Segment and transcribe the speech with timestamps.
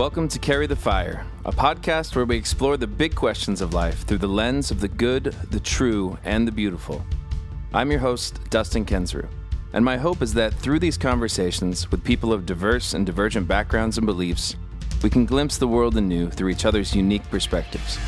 [0.00, 4.06] Welcome to Carry the Fire, a podcast where we explore the big questions of life
[4.06, 7.04] through the lens of the good, the true, and the beautiful.
[7.74, 9.28] I'm your host, Dustin Kensrue,
[9.74, 13.98] and my hope is that through these conversations with people of diverse and divergent backgrounds
[13.98, 14.56] and beliefs,
[15.02, 17.98] we can glimpse the world anew through each other's unique perspectives.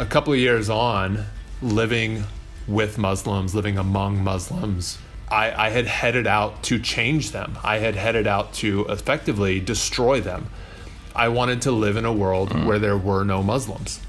[0.00, 1.24] A couple of years on,
[1.62, 2.24] living
[2.66, 4.98] with Muslims, living among Muslims,
[5.32, 7.58] I, I, had headed out to change them.
[7.64, 10.50] I had headed out to effectively destroy them.
[11.16, 12.66] I wanted to live in a world mm.
[12.66, 14.00] where there were no Muslims.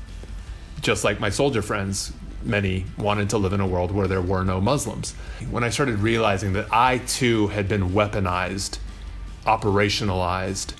[0.82, 2.12] Just like my soldier friends,
[2.44, 5.14] many wanted to live in a world where there were no Muslims.
[5.50, 8.80] When I started realizing that I too had been weaponized,
[9.46, 10.74] operationalized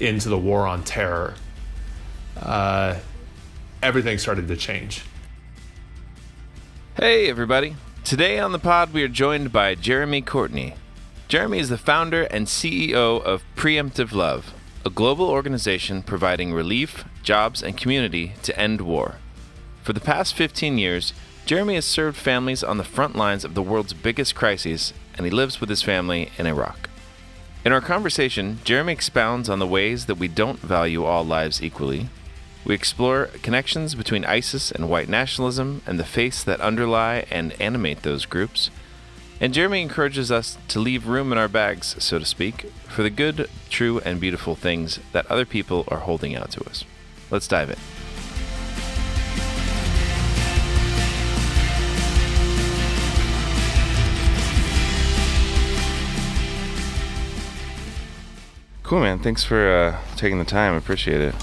[0.00, 1.34] into the war on terror,
[2.40, 2.96] uh,
[3.82, 5.02] everything started to change.
[6.96, 7.76] Hey, everybody.
[8.04, 10.74] Today on the pod, we are joined by Jeremy Courtney.
[11.28, 14.52] Jeremy is the founder and CEO of Preemptive Love,
[14.84, 19.14] a global organization providing relief, jobs, and community to end war.
[19.82, 21.14] For the past 15 years,
[21.46, 25.30] Jeremy has served families on the front lines of the world's biggest crises, and he
[25.30, 26.90] lives with his family in Iraq.
[27.64, 32.08] In our conversation, Jeremy expounds on the ways that we don't value all lives equally,
[32.64, 38.02] we explore connections between ISIS and white nationalism and the faiths that underlie and animate
[38.02, 38.70] those groups.
[39.40, 43.10] And Jeremy encourages us to leave room in our bags, so to speak, for the
[43.10, 46.84] good, true, and beautiful things that other people are holding out to us.
[47.30, 47.76] Let's dive in.
[58.84, 59.18] Cool, man.
[59.18, 60.74] Thanks for uh, taking the time.
[60.74, 61.34] I appreciate it.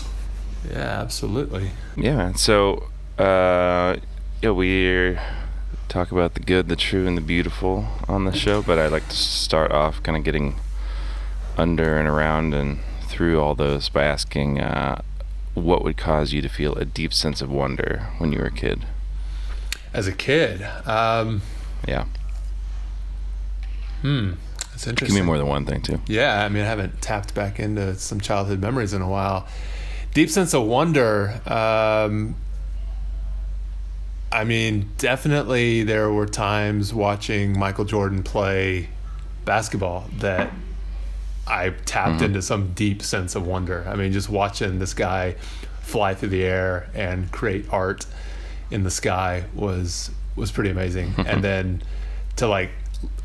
[0.70, 1.72] Yeah, absolutely.
[1.98, 2.36] Yeah, man.
[2.36, 3.98] So, uh,
[4.42, 5.18] yeah, we
[5.88, 9.08] talk about the good, the true, and the beautiful on the show, but I like
[9.10, 10.56] to start off kind of getting
[11.58, 15.02] under and around and through all those by asking uh,
[15.56, 18.52] what would cause you to feel a deep sense of wonder when you were a
[18.52, 18.86] kid?
[19.94, 20.62] As a kid?
[20.86, 21.42] Um,
[21.88, 22.06] yeah.
[24.02, 24.34] Hmm.
[24.70, 25.16] That's interesting.
[25.16, 26.00] Give me more than one thing, too.
[26.08, 29.48] Yeah, I mean, I haven't tapped back into some childhood memories in a while
[30.14, 31.42] deep sense of wonder.
[31.46, 32.36] Um,
[34.32, 38.90] I mean, definitely there were times watching Michael Jordan play
[39.46, 40.52] basketball that
[41.48, 42.26] I tapped mm-hmm.
[42.26, 43.86] into some deep sense of wonder.
[43.88, 45.36] I mean, just watching this guy
[45.82, 48.06] fly through the air and create art
[48.70, 51.16] in the sky was was pretty amazing.
[51.26, 51.82] and then
[52.36, 52.70] to like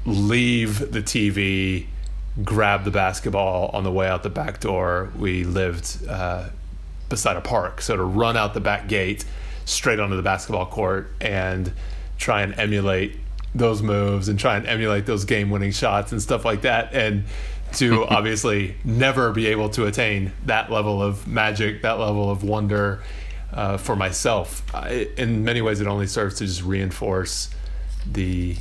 [0.06, 1.86] leave the TV,
[2.42, 5.10] grab the basketball on the way out the back door.
[5.18, 6.48] We lived uh,
[7.08, 7.80] beside a park.
[7.80, 9.24] So to run out the back gate
[9.64, 11.72] straight onto the basketball court and
[12.18, 13.16] try and emulate
[13.54, 16.92] those moves and try and emulate those game winning shots and stuff like that.
[16.92, 17.24] And
[17.74, 23.02] to obviously never be able to attain that level of magic, that level of wonder
[23.52, 24.62] uh, for myself.
[24.74, 27.50] I, in many ways, it only serves to just reinforce
[28.10, 28.56] the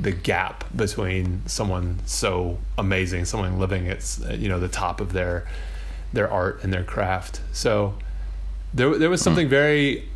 [0.00, 5.46] the gap between someone so amazing, someone living at you know the top of their
[6.14, 7.40] their art and their craft.
[7.52, 7.94] So
[8.72, 10.08] there, there was something very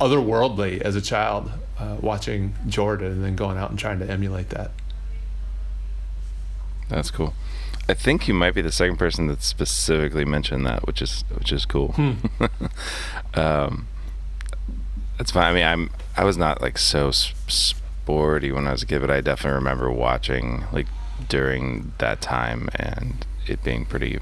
[0.00, 4.50] otherworldly as a child uh, watching Jordan and then going out and trying to emulate
[4.50, 4.70] that.
[6.88, 7.34] That's cool.
[7.88, 11.52] I think you might be the second person that specifically mentioned that, which is which
[11.52, 11.92] is cool.
[11.92, 12.12] Hmm.
[13.34, 13.88] um,
[15.18, 15.44] that's fine.
[15.44, 19.10] I mean, I'm I was not like so sporty when I was a kid, but
[19.10, 20.86] I definitely remember watching like
[21.28, 24.18] during that time and it being pretty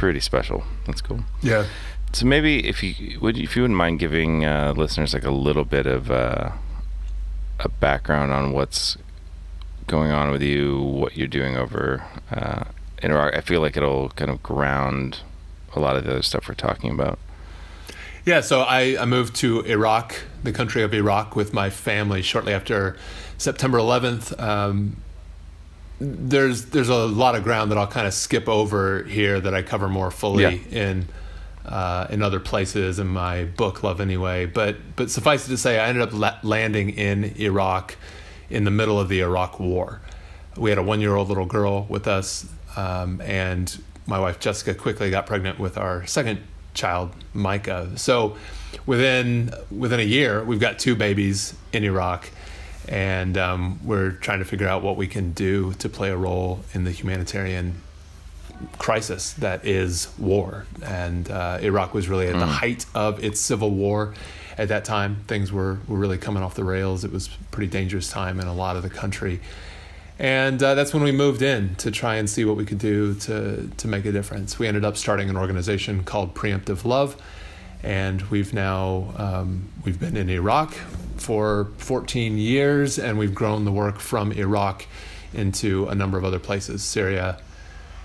[0.00, 0.64] pretty special.
[0.86, 1.20] That's cool.
[1.42, 1.66] Yeah.
[2.14, 5.66] So maybe if you would, if you wouldn't mind giving uh, listeners like a little
[5.66, 6.52] bit of uh,
[7.60, 8.96] a background on what's
[9.86, 12.64] going on with you, what you're doing over uh,
[13.02, 15.20] in Iraq, I feel like it'll kind of ground
[15.76, 17.18] a lot of the other stuff we're talking about.
[18.24, 22.54] Yeah, so I, I moved to Iraq, the country of Iraq, with my family shortly
[22.54, 22.96] after
[23.36, 24.38] September 11th.
[24.40, 24.96] Um,
[26.00, 29.62] there's there's a lot of ground that I'll kind of skip over here that I
[29.62, 30.50] cover more fully yeah.
[30.70, 31.08] in
[31.66, 34.46] uh, in other places in my book Love Anyway.
[34.46, 37.96] But but suffice it to say, I ended up la- landing in Iraq
[38.48, 40.00] in the middle of the Iraq War.
[40.56, 44.74] We had a one year old little girl with us, um, and my wife Jessica
[44.74, 46.40] quickly got pregnant with our second
[46.72, 47.90] child, Micah.
[47.96, 48.36] So
[48.86, 52.30] within within a year, we've got two babies in Iraq
[52.88, 56.60] and um, we're trying to figure out what we can do to play a role
[56.72, 57.80] in the humanitarian
[58.78, 60.66] crisis that is war.
[60.82, 62.40] And uh, Iraq was really at mm.
[62.40, 64.14] the height of its civil war
[64.58, 65.24] at that time.
[65.26, 67.04] Things were, were really coming off the rails.
[67.04, 69.40] It was a pretty dangerous time in a lot of the country.
[70.18, 73.14] And uh, that's when we moved in to try and see what we could do
[73.14, 74.58] to, to make a difference.
[74.58, 77.16] We ended up starting an organization called Preemptive Love,
[77.82, 80.74] and we've now um, we've been in Iraq
[81.20, 84.86] for 14 years, and we've grown the work from Iraq
[85.32, 87.40] into a number of other places, Syria.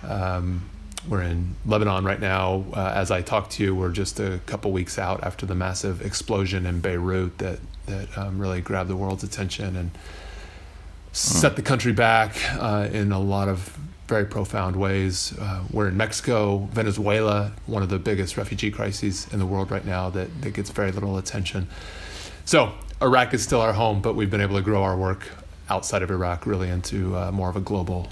[0.03, 0.69] Um,
[1.07, 2.65] we're in Lebanon right now.
[2.73, 6.01] Uh, as I talk to you, we're just a couple weeks out after the massive
[6.01, 9.91] explosion in Beirut that that um, really grabbed the world's attention and
[11.11, 13.77] set the country back uh, in a lot of
[14.07, 15.37] very profound ways.
[15.39, 19.85] Uh, we're in Mexico, Venezuela, one of the biggest refugee crises in the world right
[19.85, 21.67] now that, that gets very little attention.
[22.43, 22.73] So,
[23.05, 25.27] Iraq is still our home, but we've been able to grow our work
[25.69, 28.09] outside of Iraq really into uh, more of a global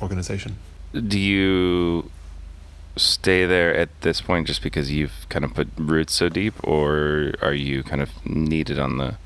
[0.00, 0.56] organization.
[0.92, 2.10] Do you
[2.96, 7.34] stay there at this point just because you've kind of put roots so deep, or
[7.42, 9.16] are you kind of needed on the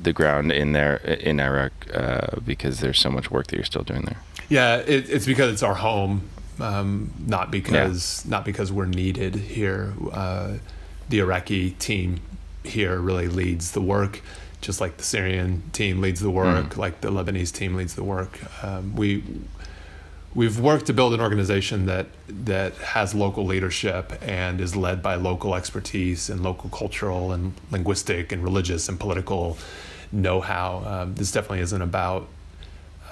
[0.00, 3.82] the ground in there in Iraq uh, because there's so much work that you're still
[3.82, 4.18] doing there?
[4.48, 6.28] Yeah, it, it's because it's our home,
[6.60, 8.30] um, not because yeah.
[8.30, 9.94] not because we're needed here.
[10.12, 10.54] Uh,
[11.08, 12.20] the Iraqi team
[12.68, 14.22] here really leads the work,
[14.60, 16.76] just like the Syrian team leads the work, mm.
[16.76, 18.38] like the Lebanese team leads the work.
[18.64, 19.22] Um, we
[20.34, 25.14] we've worked to build an organization that that has local leadership and is led by
[25.14, 29.58] local expertise and local cultural and linguistic and religious and political
[30.12, 30.82] know-how.
[30.86, 32.28] Um, this definitely isn't about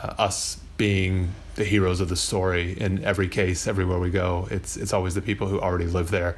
[0.02, 4.47] uh, us being the heroes of the story in every case, everywhere we go.
[4.50, 6.37] It's it's always the people who already live there,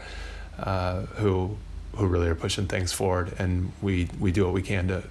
[0.58, 1.56] uh, who
[1.98, 5.02] who really are pushing things forward, and we we do what we can to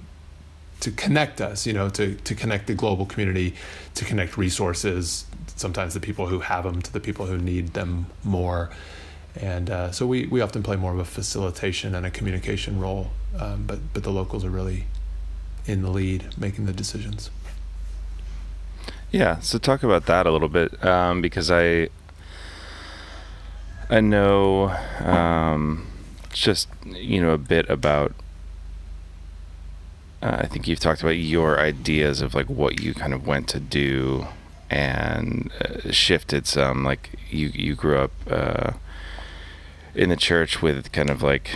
[0.79, 3.55] to connect us, you know, to to connect the global community,
[3.95, 5.25] to connect resources,
[5.55, 8.69] sometimes the people who have them to the people who need them more.
[9.39, 13.11] And uh, so we, we often play more of a facilitation and a communication role,
[13.37, 14.85] um, but but the locals are really
[15.65, 17.29] in the lead, making the decisions.
[19.11, 21.89] Yeah, so talk about that a little bit um, because I
[23.89, 24.69] I know
[24.99, 25.87] um,
[26.41, 28.13] just you know a bit about.
[30.21, 33.47] Uh, I think you've talked about your ideas of like what you kind of went
[33.49, 34.25] to do
[34.69, 36.83] and uh, shifted some.
[36.83, 38.71] Like you, you grew up uh,
[39.93, 41.51] in the church with kind of like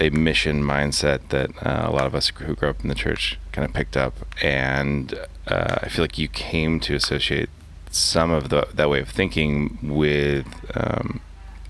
[0.00, 3.38] a mission mindset that uh, a lot of us who grew up in the church
[3.52, 5.14] kind of picked up, and
[5.46, 7.50] uh, I feel like you came to associate
[7.90, 11.20] some of the that way of thinking with um,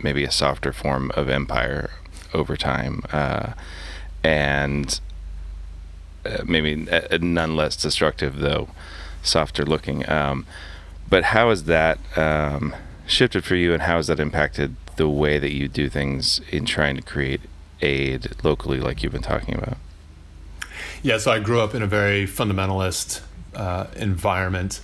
[0.02, 1.90] maybe a softer form of empire
[2.34, 3.52] over time, uh,
[4.24, 5.00] and
[6.24, 6.86] uh, maybe
[7.20, 8.68] none less destructive though
[9.22, 10.08] softer looking.
[10.08, 10.46] Um,
[11.08, 12.74] but how has that um,
[13.06, 16.64] shifted for you, and how has that impacted the way that you do things in
[16.64, 17.40] trying to create
[17.80, 19.76] aid locally, like you've been talking about?
[21.02, 23.22] Yeah, so I grew up in a very fundamentalist
[23.54, 24.80] uh, environment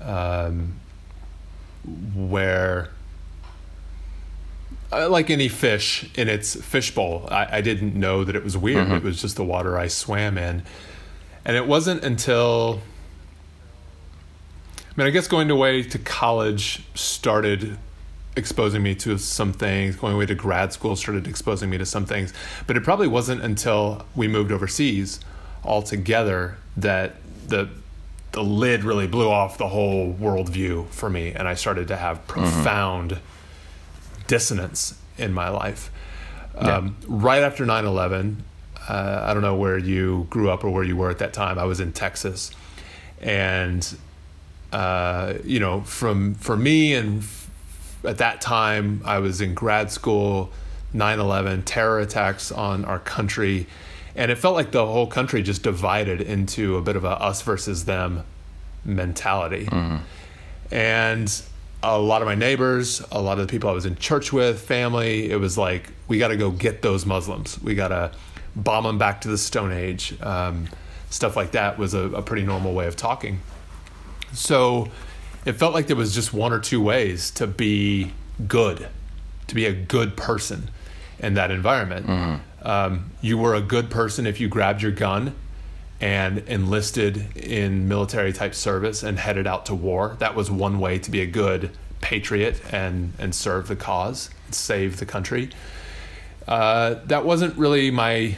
[0.00, 0.80] um,
[2.14, 2.99] where uh,
[4.92, 8.86] like any fish in its fishbowl, I, I, didn't know that it was weird.
[8.86, 8.96] Mm-hmm.
[8.96, 10.62] It was just the water I swam in.
[11.44, 12.80] And it wasn't until
[14.90, 17.78] I mean, I guess going away to college started
[18.36, 19.96] exposing me to some things.
[19.96, 22.32] Going away to grad school started exposing me to some things.
[22.66, 25.20] But it probably wasn't until we moved overseas
[25.64, 27.68] altogether that the
[28.32, 32.18] the lid really blew off the whole worldview for me, and I started to have
[32.18, 32.26] mm-hmm.
[32.26, 33.24] profound mm-hmm.
[34.30, 35.90] Dissonance in my life.
[36.54, 36.76] Yeah.
[36.76, 38.44] Um, right after 9 11,
[38.88, 41.58] uh, I don't know where you grew up or where you were at that time.
[41.58, 42.52] I was in Texas.
[43.20, 43.86] And
[44.72, 47.50] uh, you know, from for me and f-
[48.04, 50.52] at that time I was in grad school,
[50.94, 53.66] 9/11 terror attacks on our country,
[54.14, 57.42] and it felt like the whole country just divided into a bit of a us
[57.42, 58.22] versus them
[58.84, 59.66] mentality.
[59.66, 59.96] Mm-hmm.
[60.72, 61.42] And
[61.82, 64.60] a lot of my neighbors, a lot of the people I was in church with,
[64.60, 67.60] family, it was like we got to go get those Muslims.
[67.62, 68.12] We got to
[68.54, 70.14] bomb them back to the Stone Age.
[70.20, 70.68] Um,
[71.08, 73.40] stuff like that was a, a pretty normal way of talking.
[74.32, 74.88] So
[75.44, 78.12] it felt like there was just one or two ways to be
[78.46, 78.88] good,
[79.46, 80.70] to be a good person
[81.18, 82.06] in that environment.
[82.06, 82.68] Mm-hmm.
[82.68, 85.34] Um, you were a good person if you grabbed your gun
[86.00, 90.16] and enlisted in military type service and headed out to war.
[90.18, 94.98] That was one way to be a good patriot and and serve the cause, save
[94.98, 95.50] the country.
[96.48, 98.36] Uh, that wasn't really my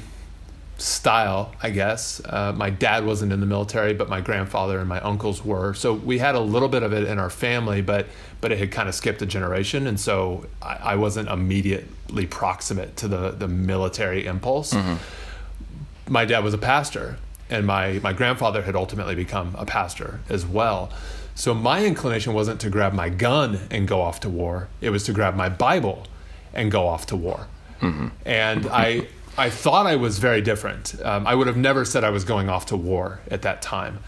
[0.78, 2.20] style, I guess.
[2.24, 5.74] Uh, my dad wasn't in the military, but my grandfather and my uncles were.
[5.74, 8.06] So we had a little bit of it in our family, but
[8.40, 12.96] but it had kind of skipped a generation, and so I, I wasn't immediately proximate
[12.96, 14.74] to the the military impulse.
[14.74, 16.12] Mm-hmm.
[16.12, 17.18] My dad was a pastor,
[17.52, 20.90] and my my grandfather had ultimately become a pastor as well.
[21.34, 24.68] So my inclination wasn't to grab my gun and go off to war.
[24.80, 26.06] It was to grab my Bible
[26.52, 27.46] and go off to war.
[27.80, 28.08] Mm-hmm.
[28.26, 29.06] And I
[29.36, 30.94] I thought I was very different.
[31.02, 34.00] Um, I would have never said I was going off to war at that time.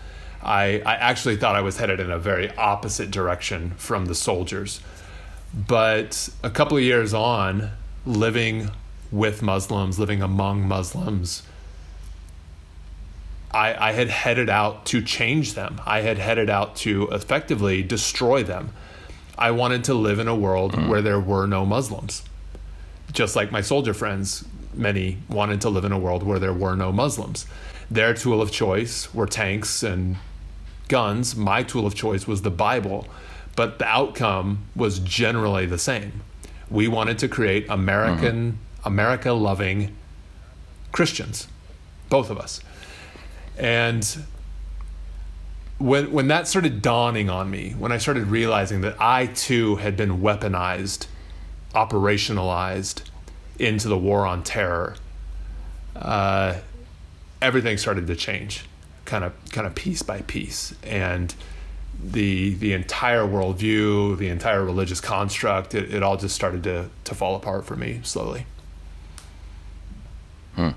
[0.43, 4.81] I, I actually thought I was headed in a very opposite direction from the soldiers.
[5.55, 7.71] But a couple of years on,
[8.05, 8.71] living
[9.11, 11.43] with Muslims, living among Muslims,
[13.55, 15.81] I, I had headed out to change them.
[15.87, 18.71] I had headed out to effectively destroy them.
[19.39, 20.89] I wanted to live in a world mm.
[20.89, 22.25] where there were no Muslims.
[23.13, 24.45] Just like my soldier friends,
[24.75, 27.47] many wanted to live in a world where there were no Muslims.
[27.89, 30.17] Their tool of choice were tanks and
[30.89, 31.37] guns.
[31.37, 33.07] My tool of choice was the Bible,
[33.55, 36.23] but the outcome was generally the same.
[36.69, 38.89] We wanted to create American, mm-hmm.
[38.89, 39.95] America loving
[40.91, 41.47] Christians,
[42.09, 42.61] both of us.
[43.59, 44.25] And
[45.79, 49.97] when when that started dawning on me, when I started realizing that I too had
[49.97, 51.07] been weaponized,
[51.75, 53.03] operationalized
[53.59, 54.97] into the war on terror,
[55.97, 56.59] uh,
[57.43, 58.65] everything started to change,
[59.05, 61.35] kind of kind of piece by piece, and
[62.03, 67.15] the the entire worldview, the entire religious construct, it, it all just started to to
[67.15, 68.47] fall apart for me slowly.
[70.55, 70.71] Hmm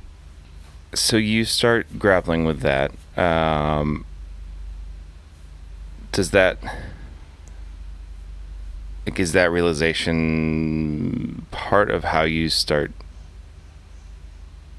[0.94, 2.92] so you start grappling with that.
[3.18, 4.06] Um,
[6.12, 6.58] does that
[9.06, 12.92] like is that realization part of how you start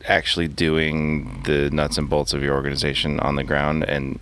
[0.06, 4.18] actually doing the nuts and bolts of your organization on the ground and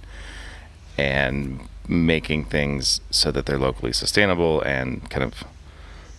[0.97, 5.45] and making things so that they're locally sustainable and kind of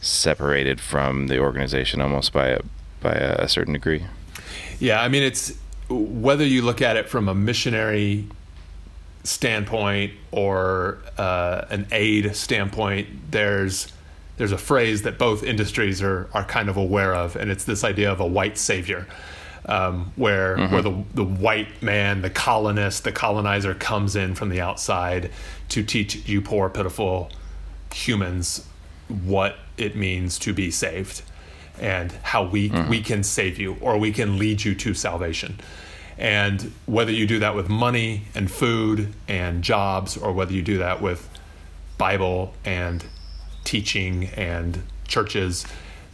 [0.02, 2.62] separated from the organization almost by a
[3.02, 4.04] by a certain degree
[4.80, 5.58] yeah, I mean, it's
[5.90, 8.28] whether you look at it from a missionary
[9.24, 13.92] standpoint or uh, an aid standpoint, there's
[14.38, 17.84] there's a phrase that both industries are are kind of aware of, and it's this
[17.84, 19.08] idea of a white savior.
[19.70, 20.74] Um, where mm-hmm.
[20.74, 25.30] where the the white man, the colonist, the colonizer comes in from the outside
[25.70, 27.30] to teach you poor, pitiful
[27.92, 28.66] humans
[29.10, 31.22] what it means to be saved
[31.80, 32.90] and how we mm-hmm.
[32.90, 35.60] we can save you or we can lead you to salvation.
[36.18, 40.80] And whether you do that with money and food and jobs, or whether you do
[40.80, 41.30] that with
[41.98, 43.06] Bible and
[43.64, 45.66] teaching and churches,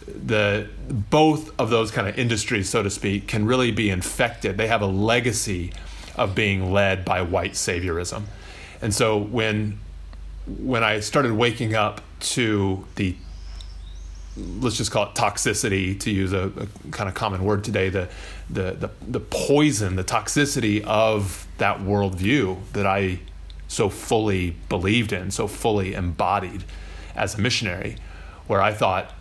[0.05, 4.57] the both of those kind of industries, so to speak, can really be infected.
[4.57, 5.71] They have a legacy
[6.15, 8.23] of being led by white saviorism.
[8.81, 9.79] And so when
[10.45, 13.15] when I started waking up to the
[14.35, 18.09] let's just call it toxicity to use a, a, kind of common word today the,
[18.49, 23.19] the the the poison the toxicity of that worldview that I
[23.67, 26.63] so fully believed in so fully embodied
[27.15, 27.97] as a missionary
[28.47, 29.13] where I thought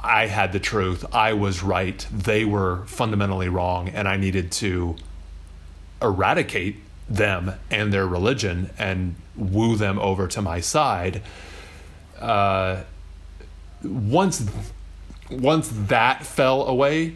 [0.00, 4.96] I had the truth I was right they were fundamentally wrong and I needed to
[6.00, 6.76] eradicate
[7.08, 11.22] them and their religion and woo them over to my side.
[12.18, 12.84] Uh,
[13.84, 14.46] once
[15.30, 17.14] once that fell away,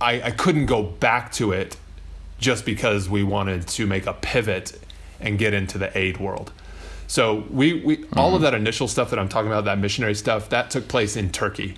[0.00, 1.76] I, I couldn't go back to it
[2.38, 4.78] just because we wanted to make a pivot
[5.20, 6.52] and get into the aid world.
[7.06, 8.18] So we, we mm-hmm.
[8.18, 8.44] all of mm-hmm.
[8.44, 11.76] that initial stuff that I'm talking about, that missionary stuff, that took place in Turkey.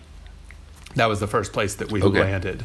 [0.96, 2.20] That was the first place that we okay.
[2.20, 2.64] landed.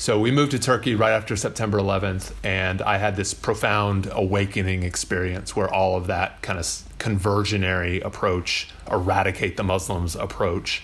[0.00, 4.82] So we moved to Turkey right after September 11th, and I had this profound awakening
[4.82, 6.66] experience where all of that kind of
[6.96, 10.82] conversionary approach, eradicate the Muslims approach,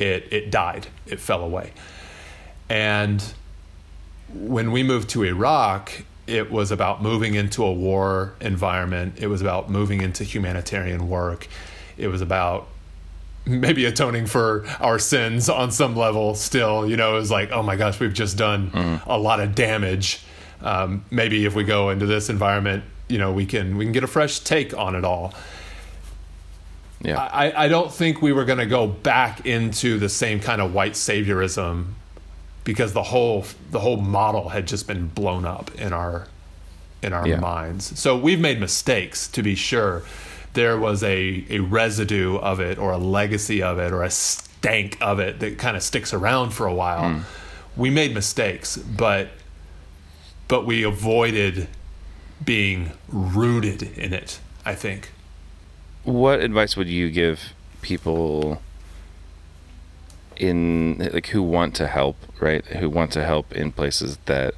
[0.00, 0.88] it it died.
[1.06, 1.74] It fell away.
[2.68, 3.22] And
[4.34, 9.14] when we moved to Iraq, it was about moving into a war environment.
[9.18, 11.46] It was about moving into humanitarian work.
[11.96, 12.66] It was about
[13.46, 17.62] maybe atoning for our sins on some level still you know it was like oh
[17.62, 19.02] my gosh we've just done mm.
[19.06, 20.22] a lot of damage.
[20.60, 24.04] Um, maybe if we go into this environment you know we can we can get
[24.04, 25.34] a fresh take on it all.
[27.02, 27.20] Yeah.
[27.20, 30.72] I, I don't think we were going to go back into the same kind of
[30.72, 31.92] white saviorism
[32.64, 36.26] because the whole the whole model had just been blown up in our
[37.02, 37.38] in our yeah.
[37.38, 37.98] minds.
[37.98, 40.02] So we've made mistakes to be sure
[40.56, 44.98] there was a, a residue of it or a legacy of it or a stank
[45.00, 47.02] of it that kind of sticks around for a while.
[47.02, 47.22] Mm.
[47.76, 49.28] We made mistakes, but
[50.48, 51.68] but we avoided
[52.44, 55.10] being rooted in it, I think.
[56.04, 58.62] What advice would you give people
[60.36, 62.64] in like who want to help, right?
[62.66, 64.54] Who want to help in places that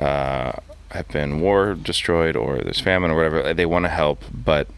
[0.00, 0.52] uh,
[0.90, 3.52] have been war destroyed or there's famine or whatever.
[3.52, 4.68] They want to help, but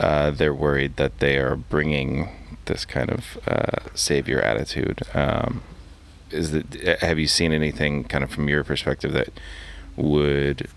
[0.00, 2.28] uh, they're worried that they are bringing
[2.66, 5.02] this kind of uh, savior attitude.
[5.14, 5.62] Um,
[6.30, 9.30] is that have you seen anything kind of from your perspective that
[9.96, 10.68] would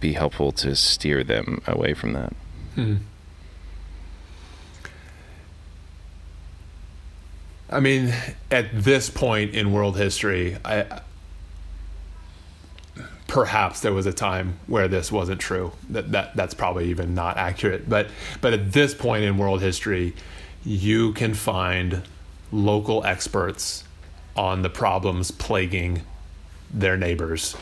[0.00, 2.32] be helpful to steer them away from that?
[2.74, 2.96] Hmm.
[7.68, 8.14] I mean,
[8.50, 11.00] at this point in world history, I
[13.26, 15.72] perhaps there was a time where this wasn't true.
[15.90, 17.88] That, that that's probably even not accurate.
[17.88, 18.08] But
[18.40, 20.14] but at this point in world history,
[20.64, 22.02] you can find
[22.52, 23.84] local experts
[24.36, 26.02] on the problems plaguing
[26.72, 27.56] their neighbors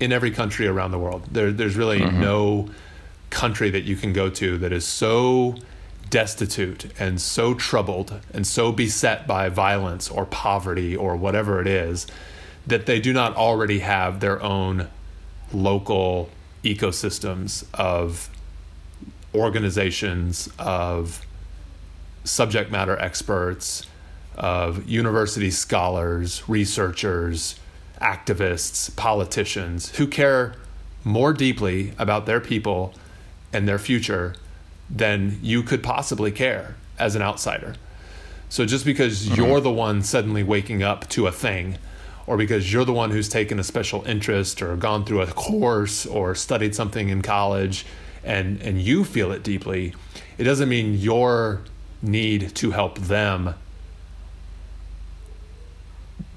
[0.00, 1.24] in every country around the world.
[1.30, 2.20] There, there's really mm-hmm.
[2.20, 2.70] no
[3.30, 5.56] country that you can go to that is so
[6.10, 12.06] destitute and so troubled and so beset by violence or poverty or whatever it is
[12.66, 14.88] that they do not already have their own
[15.52, 16.28] local
[16.64, 18.28] ecosystems of
[19.34, 21.24] organizations, of
[22.24, 23.86] subject matter experts,
[24.36, 27.58] of university scholars, researchers,
[28.00, 30.54] activists, politicians who care
[31.04, 32.92] more deeply about their people
[33.52, 34.34] and their future
[34.90, 37.74] than you could possibly care as an outsider.
[38.48, 39.42] So just because mm-hmm.
[39.42, 41.78] you're the one suddenly waking up to a thing,
[42.26, 46.06] or because you're the one who's taken a special interest or gone through a course
[46.06, 47.86] or studied something in college
[48.24, 49.94] and, and you feel it deeply,
[50.36, 51.62] it doesn't mean your
[52.02, 53.54] need to help them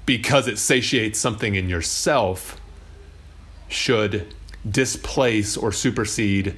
[0.06, 2.60] because it satiates something in yourself
[3.68, 4.34] should
[4.68, 6.56] displace or supersede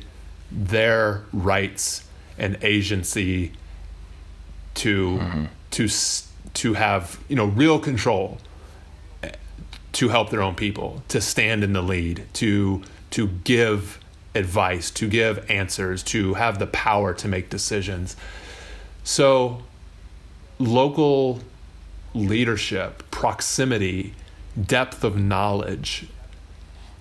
[0.51, 2.05] their rights
[2.39, 3.53] and agency
[4.75, 5.45] to mm-hmm.
[5.71, 5.89] to
[6.55, 8.39] to have you know real control
[9.93, 13.99] to help their own people to stand in the lead to to give
[14.35, 18.17] advice to give answers to have the power to make decisions
[19.05, 19.63] so
[20.59, 21.41] local
[22.15, 24.15] leadership proximity
[24.67, 26.07] depth of knowledge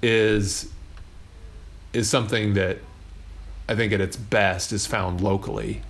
[0.02, 0.72] is
[1.94, 2.78] is something that
[3.68, 5.82] I think at its best is found locally,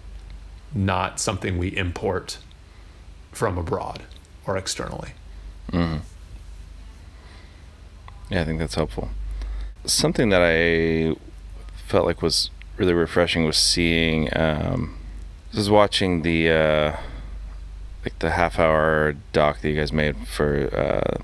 [0.73, 2.37] not something we import
[3.31, 4.03] from abroad
[4.45, 5.13] or externally.
[5.71, 5.97] Mm-hmm.
[8.31, 9.09] Yeah, I think that's helpful.
[9.85, 11.17] Something that I
[11.85, 14.29] felt like was really refreshing was seeing.
[14.35, 14.97] Um,
[15.53, 16.97] was watching the uh,
[18.05, 21.21] like the half hour doc that you guys made for uh,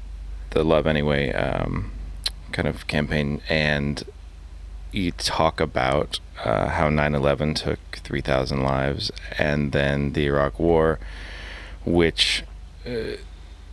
[0.49, 1.91] the Love Anyway um,
[2.51, 4.03] kind of campaign, and
[4.91, 10.99] you talk about uh, how 9/11 took 3,000 lives, and then the Iraq War,
[11.85, 12.43] which
[12.85, 13.15] uh,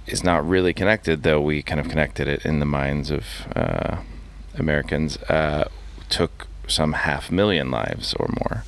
[0.07, 3.25] is not really connected, though we kind of connected it in the minds of
[3.57, 3.99] uh,
[4.59, 5.69] Americans, uh,
[6.09, 8.65] took some half million lives or more.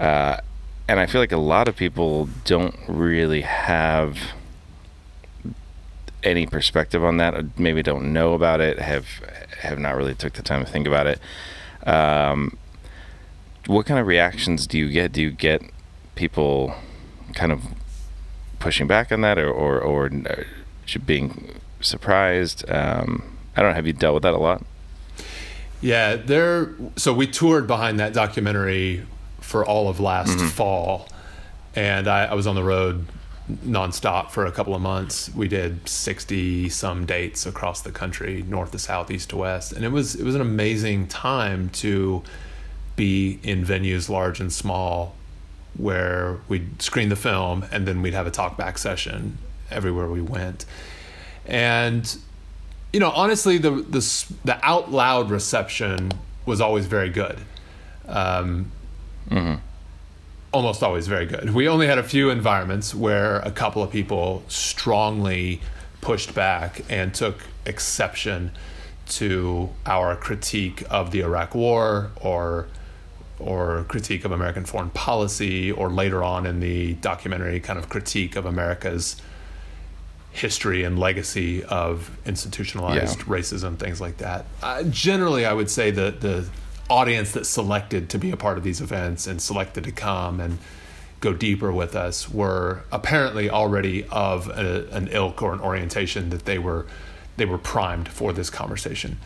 [0.00, 0.38] Uh,
[0.88, 4.18] and I feel like a lot of people don't really have
[6.22, 7.58] any perspective on that.
[7.58, 8.78] Maybe don't know about it.
[8.78, 9.06] Have
[9.60, 11.20] have not really took the time to think about it.
[11.86, 12.56] Um,
[13.66, 15.12] what kind of reactions do you get?
[15.12, 15.62] Do you get
[16.14, 16.74] people
[17.34, 17.62] kind of
[18.58, 20.10] pushing back on that, or or, or
[21.06, 22.68] being surprised?
[22.70, 23.74] Um, I don't know.
[23.74, 24.64] Have you dealt with that a lot?
[25.80, 26.74] Yeah, there.
[26.96, 29.04] So we toured behind that documentary
[29.40, 30.48] for all of last mm-hmm.
[30.48, 31.08] fall,
[31.74, 33.06] and I, I was on the road
[33.50, 35.34] nonstop for a couple of months.
[35.34, 39.72] We did 60 some dates across the country, north to south, east to west.
[39.72, 42.22] And it was it was an amazing time to
[42.96, 45.14] be in venues large and small
[45.76, 49.38] where we'd screen the film and then we'd have a talk back session
[49.72, 50.64] everywhere we went.
[51.46, 52.16] And
[52.92, 56.12] you know, honestly the the the out loud reception
[56.46, 57.38] was always very good.
[58.06, 58.70] Um,
[59.28, 59.54] mm-hmm
[60.52, 61.54] almost always very good.
[61.54, 65.60] We only had a few environments where a couple of people strongly
[66.00, 68.52] pushed back and took exception
[69.08, 72.68] to our critique of the Iraq War or
[73.38, 78.36] or critique of American foreign policy or later on in the documentary kind of critique
[78.36, 79.16] of America's
[80.32, 83.24] history and legacy of institutionalized yeah.
[83.24, 84.46] racism things like that.
[84.62, 86.48] Uh, generally I would say that the
[86.88, 90.58] audience that selected to be a part of these events and selected to come and
[91.20, 96.44] go deeper with us were apparently already of a, an ilk or an orientation that
[96.44, 96.86] they were
[97.36, 99.18] they were primed for this conversation.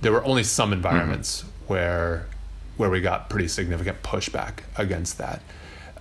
[0.00, 1.66] There were only some environments mm-hmm.
[1.66, 2.26] where
[2.76, 5.42] where we got pretty significant pushback against that.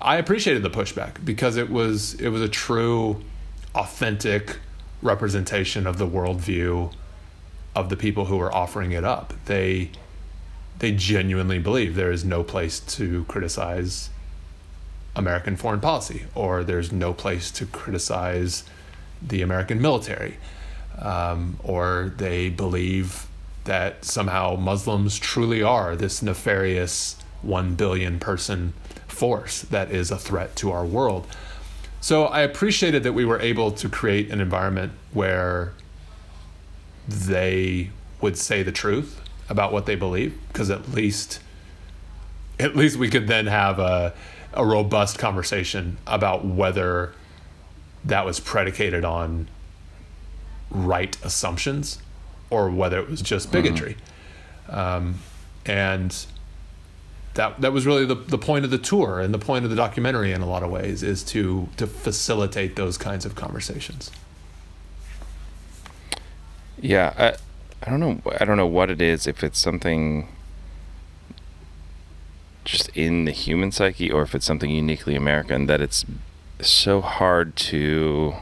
[0.02, 3.22] I appreciated the pushback because it was it was a true,
[3.76, 4.58] authentic
[5.02, 6.94] representation of the worldview
[7.76, 9.34] of the people who are offering it up.
[9.46, 9.92] They
[10.80, 14.10] they genuinely believe there is no place to criticize
[15.16, 18.64] American foreign policy, or there's no place to criticize
[19.22, 20.38] the American military,
[20.98, 23.28] um, or they believe
[23.66, 28.74] that somehow Muslims truly are this nefarious one billion person
[29.08, 31.28] force that is a threat to our world.
[32.02, 35.74] So I appreciated that we were able to create an environment where
[37.08, 41.40] they would say the truth about what they believe, because at least
[42.60, 44.14] at least we could then have a
[44.54, 47.14] a robust conversation about whether
[48.04, 49.48] that was predicated on
[50.72, 52.00] right assumptions
[52.50, 53.96] or whether it was just bigotry.
[54.68, 54.80] Mm-hmm.
[54.80, 55.20] Um,
[55.66, 56.26] and
[57.40, 59.78] that that was really the, the point of the tour and the point of the
[59.78, 64.12] documentary in a lot of ways is to to facilitate those kinds of conversations.
[66.82, 67.36] Yeah, I,
[67.86, 68.22] I don't know.
[68.40, 69.26] I don't know what it is.
[69.26, 70.28] If it's something
[72.66, 76.06] just in the human psyche, or if it's something uniquely American, that it's
[76.60, 78.34] so hard to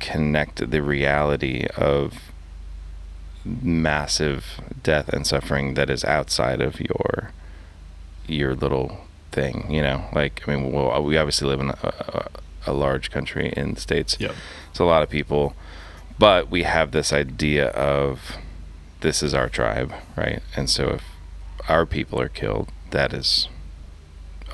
[0.00, 2.32] connect the reality of
[3.44, 7.32] massive death and suffering that is outside of your
[8.26, 10.04] your little thing you know?
[10.12, 12.28] Like i mean well, we obviously live in a, a,
[12.66, 14.16] a large country in the states.
[14.18, 14.34] Yep.
[14.70, 15.54] it's a lot of people
[16.18, 18.36] but we have this idea of
[19.00, 20.42] this is our tribe right?
[20.56, 21.04] And so if
[21.68, 23.48] our people are killed that is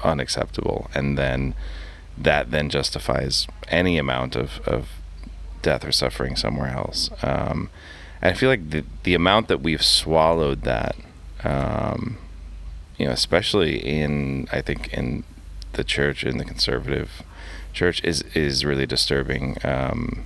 [0.04, 0.90] unacceptable.
[0.94, 1.54] And then
[2.16, 4.88] that then justifies any amount of, of
[5.62, 7.10] death or suffering somewhere else.
[7.22, 7.70] Um,
[8.22, 10.96] I feel like the the amount that we've swallowed that,
[11.42, 12.18] um,
[12.98, 15.24] you know, especially in I think in
[15.72, 17.22] the church in the conservative
[17.72, 20.24] church is is really disturbing um,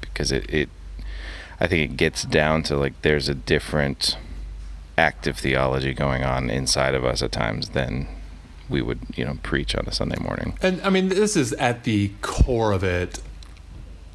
[0.00, 0.68] because it, it
[1.60, 4.16] I think it gets down to like there's a different
[4.98, 8.08] active theology going on inside of us at times than
[8.68, 10.58] we would you know preach on a Sunday morning.
[10.60, 13.20] And I mean, this is at the core of it.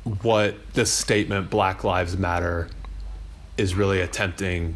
[0.03, 2.69] What the statement "Black Lives Matter"
[3.61, 4.75] is really attempting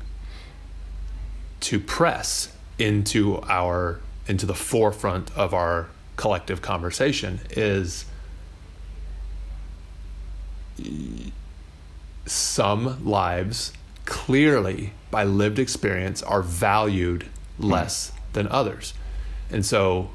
[1.60, 8.06] to press into our into the forefront of our collective conversation is
[12.26, 13.74] some lives
[14.06, 17.26] clearly by lived experience are valued
[17.58, 18.93] less than others.
[19.50, 20.12] And so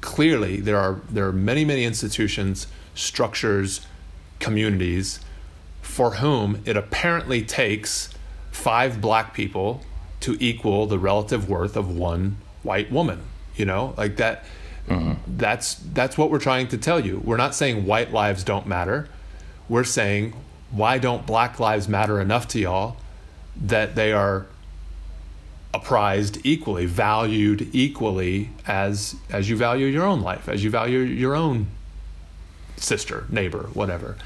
[0.00, 3.86] clearly there are there are many many institutions structures
[4.40, 5.20] communities
[5.88, 8.10] for whom it apparently takes
[8.50, 9.82] five black people
[10.20, 13.20] to equal the relative worth of one white woman
[13.58, 13.92] you know?
[13.98, 14.44] Like that
[14.86, 15.14] mm-hmm.
[15.36, 17.20] that's that's what we're trying to tell you.
[17.22, 19.08] We're not saying white lives don't matter.
[19.68, 20.34] We're saying
[20.70, 22.96] why don't black lives matter enough to y'all
[23.56, 24.46] that they are
[25.74, 31.34] apprised equally valued equally as as you value your own life as you value your
[31.34, 31.66] own
[32.76, 34.16] sister neighbor whatever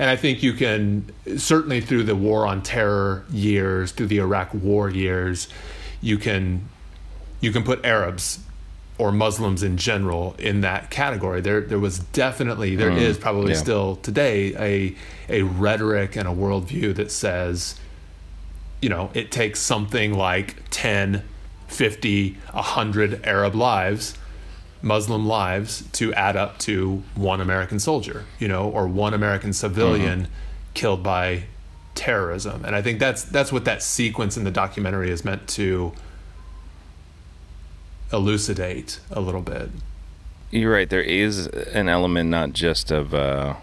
[0.00, 4.54] and I think you can certainly through the war on terror years, through the Iraq
[4.54, 5.46] war years,
[6.00, 6.66] you can
[7.42, 8.38] you can put Arabs
[8.96, 11.42] or Muslims in general in that category.
[11.42, 13.58] There there was definitely there mm, is probably yeah.
[13.58, 14.54] still today
[15.28, 17.78] a a rhetoric and a worldview that says
[18.80, 21.22] you know, it takes something like 10,
[21.68, 24.16] 50, 100 Arab lives
[24.82, 30.22] Muslim lives to add up to one American soldier, you know, or one American civilian
[30.22, 30.32] mm-hmm.
[30.74, 31.44] killed by
[31.94, 32.64] terrorism.
[32.64, 35.92] And I think that's that's what that sequence in the documentary is meant to
[38.12, 39.70] elucidate a little bit.
[40.50, 40.88] You're right.
[40.88, 43.54] There is an element not just of uh,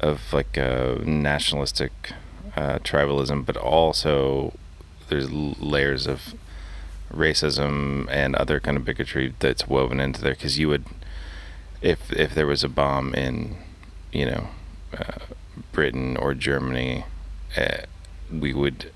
[0.00, 1.92] of like a nationalistic
[2.56, 4.54] uh, tribalism, but also
[5.08, 6.34] there's layers of
[7.14, 10.84] racism and other kind of bigotry that's woven into there because you would
[11.82, 13.56] if if there was a bomb in
[14.12, 14.48] you know
[14.96, 15.18] uh,
[15.72, 17.04] Britain or Germany
[17.56, 17.82] uh,
[18.32, 18.90] we would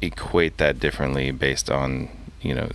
[0.00, 2.08] equate that differently based on
[2.40, 2.70] you know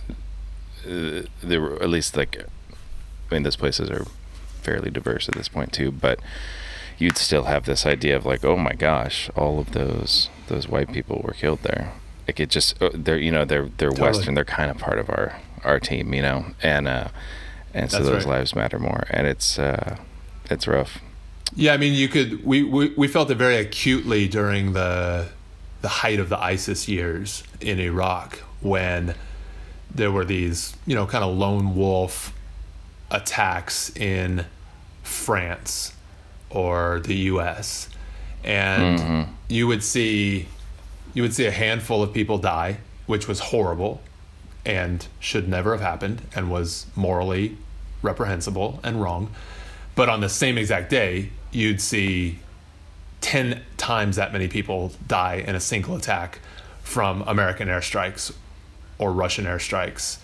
[0.88, 4.06] uh, there were at least like I mean those places are
[4.62, 6.20] fairly diverse at this point too but
[6.98, 10.92] you'd still have this idea of like oh my gosh all of those those white
[10.92, 11.92] people were killed there
[12.26, 14.08] like it just uh, they're you know they're they're totally.
[14.08, 14.34] Western.
[14.34, 17.08] They're kind of part of our our team, you know, and uh,
[17.74, 18.38] and so That's those right.
[18.38, 19.96] lives matter more, and it's uh,
[20.50, 20.98] it's rough.
[21.54, 25.28] Yeah, I mean, you could we, we we felt it very acutely during the
[25.82, 29.14] the height of the ISIS years in Iraq when
[29.94, 32.32] there were these you know kind of lone wolf
[33.10, 34.46] attacks in
[35.02, 35.94] France
[36.50, 37.88] or the U.S.
[38.44, 39.32] and mm-hmm.
[39.48, 40.48] you would see
[41.14, 44.00] you would see a handful of people die, which was horrible
[44.64, 47.56] and should never have happened and was morally
[48.00, 49.30] reprehensible and wrong.
[49.94, 52.38] But on the same exact day, you'd see
[53.20, 56.38] 10 times that many people die in a single attack
[56.82, 58.34] from American airstrikes
[58.98, 60.18] or Russian airstrikes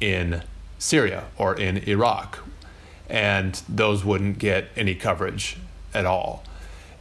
[0.00, 0.42] in
[0.78, 2.38] Syria or in Iraq.
[3.08, 5.58] And those wouldn't get any coverage
[5.92, 6.44] at all.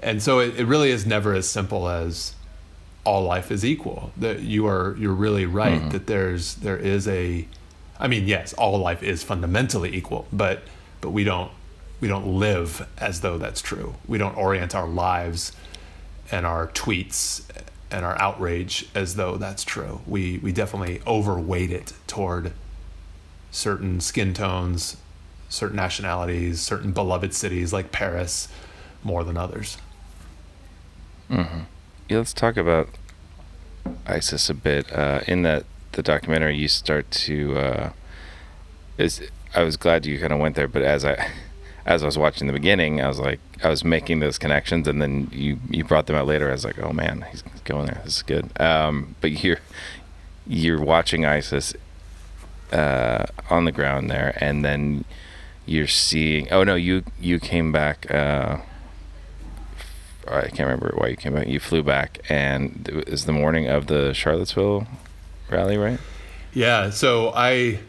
[0.02, 2.36] And so it, it really is never as simple as
[3.04, 4.12] all life is equal.
[4.18, 5.90] That you are you're really right mm-hmm.
[5.90, 7.48] that there's there is a
[8.00, 10.64] I mean, yes, all life is fundamentally equal, but
[11.02, 11.52] but we don't
[12.00, 13.96] we don't live as though that's true.
[14.08, 15.52] We don't orient our lives
[16.32, 17.44] and our tweets
[17.92, 20.02] and our outrage as though that's true.
[20.08, 22.54] We we definitely overweight it toward
[23.52, 24.98] certain skin tones,
[25.50, 28.48] certain nationalities, certain beloved cities like Paris
[29.04, 29.78] more than others.
[31.30, 31.62] Mm-hmm.
[32.12, 32.90] Yeah, let's talk about
[34.06, 34.92] ISIS a bit.
[34.92, 37.58] Uh, in that the documentary, you start to.
[37.58, 37.90] Uh,
[38.98, 39.22] is
[39.56, 41.32] I was glad you kind of went there, but as I
[41.86, 45.02] as I was watching the beginning, I was like, I was making those connections, and
[45.02, 46.50] then you you brought them out later.
[46.50, 48.02] I was like, oh man, he's going there.
[48.04, 48.60] This is good.
[48.60, 49.60] Um, but you're
[50.46, 51.74] you're watching ISIS
[52.74, 55.06] uh, on the ground there, and then
[55.66, 56.52] you're seeing.
[56.52, 58.14] Oh no, you you came back.
[58.14, 58.58] Uh,
[60.28, 61.48] I can't remember why you came back.
[61.48, 64.88] You flew back, and it was the morning of the Charlottesville
[65.50, 66.00] rally, right?
[66.54, 66.90] Yeah.
[66.92, 67.80] So I,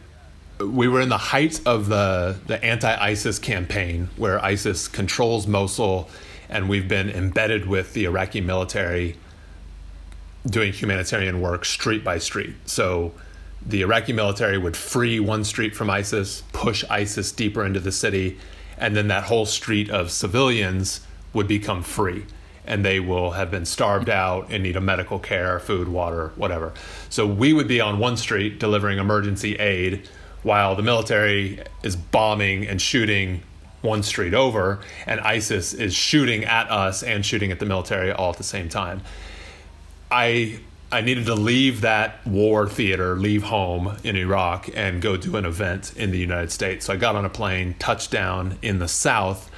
[0.61, 6.09] we were in the height of the the anti-ISIS campaign, where ISIS controls Mosul,
[6.49, 9.17] and we've been embedded with the Iraqi military,
[10.47, 12.55] doing humanitarian work street by street.
[12.67, 13.13] So.
[13.65, 18.37] The Iraqi military would free one street from ISIS, push ISIS deeper into the city,
[18.77, 21.01] and then that whole street of civilians
[21.33, 22.25] would become free
[22.65, 26.73] and they will have been starved out and need a medical care, food, water, whatever.
[27.11, 30.09] So we would be on one street delivering emergency aid
[30.43, 33.43] while the military is bombing and shooting
[33.81, 38.31] one street over, and ISIS is shooting at us and shooting at the military all
[38.31, 39.03] at the same time.
[40.11, 40.61] I
[40.93, 45.47] I needed to leave that war theater, leave home in Iraq, and go do an
[45.47, 46.85] event in the United States.
[46.87, 49.51] So I got on a plane, touched down in the South,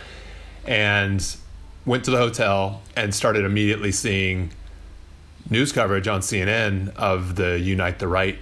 [0.64, 1.36] and
[1.86, 4.50] went to the hotel and started immediately seeing
[5.50, 8.38] news coverage on CNN of the Unite the Right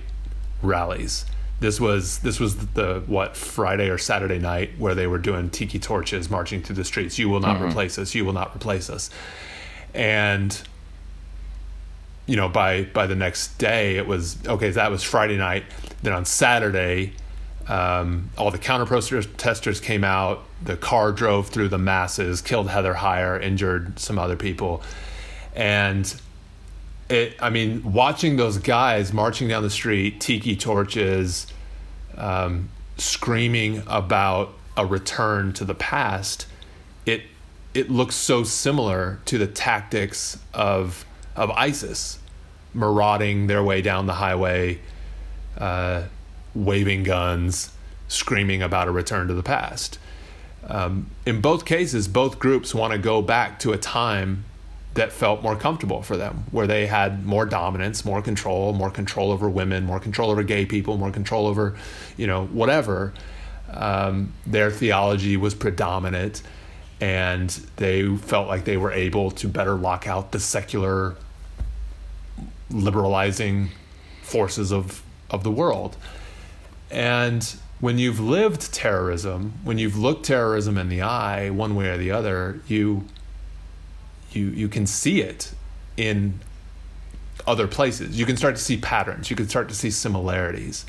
[0.62, 1.24] rallies.
[1.60, 5.78] This was this was the what Friday or Saturday night where they were doing tiki
[5.78, 7.18] torches marching through the streets.
[7.18, 7.66] You will not mm-hmm.
[7.66, 8.14] replace us.
[8.14, 9.10] You will not replace us.
[9.94, 10.60] And
[12.26, 14.70] you know, by by the next day, it was okay.
[14.70, 15.64] That was Friday night.
[16.02, 17.12] Then on Saturday,
[17.68, 20.42] um, all the counter protesters came out.
[20.64, 24.82] The car drove through the masses, killed Heather Heyer, injured some other people,
[25.54, 26.14] and
[27.08, 27.36] it.
[27.40, 31.46] I mean, watching those guys marching down the street, tiki torches,
[32.16, 36.46] um, screaming about a return to the past.
[37.06, 37.22] It
[37.74, 42.18] it looks so similar to the tactics of of ISIS,
[42.72, 44.78] marauding their way down the highway.
[45.58, 46.04] Uh,
[46.54, 47.72] waving guns,
[48.08, 49.98] screaming about a return to the past.
[50.68, 54.44] Um, in both cases, both groups want to go back to a time
[54.94, 59.32] that felt more comfortable for them, where they had more dominance, more control, more control
[59.32, 61.74] over women, more control over gay people, more control over,
[62.16, 63.12] you know, whatever.
[63.70, 66.42] Um, their theology was predominant,
[67.00, 71.16] and they felt like they were able to better lock out the secular,
[72.70, 73.70] liberalizing
[74.22, 75.96] forces of of the world.
[76.90, 81.96] And when you've lived terrorism, when you've looked terrorism in the eye, one way or
[81.96, 83.04] the other, you
[84.30, 85.52] you you can see it
[85.96, 86.38] in
[87.44, 88.16] other places.
[88.16, 89.30] You can start to see patterns.
[89.30, 90.86] You can start to see similarities,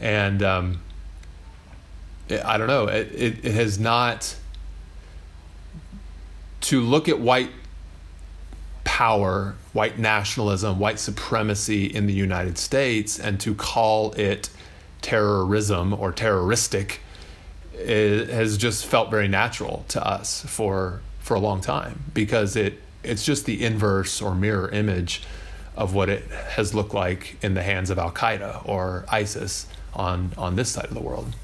[0.00, 0.80] and um,
[2.42, 2.86] I don't know.
[2.86, 4.34] It, it, it has not
[6.62, 7.50] to look at white
[8.84, 14.48] power, white nationalism, white supremacy in the United States, and to call it
[15.02, 17.00] terrorism or terroristic
[17.76, 23.24] has just felt very natural to us for for a long time because it it's
[23.24, 25.22] just the inverse or mirror image
[25.76, 30.32] of what it has looked like in the hands of Al Qaeda or ISIS on
[30.36, 31.34] on this side of the world.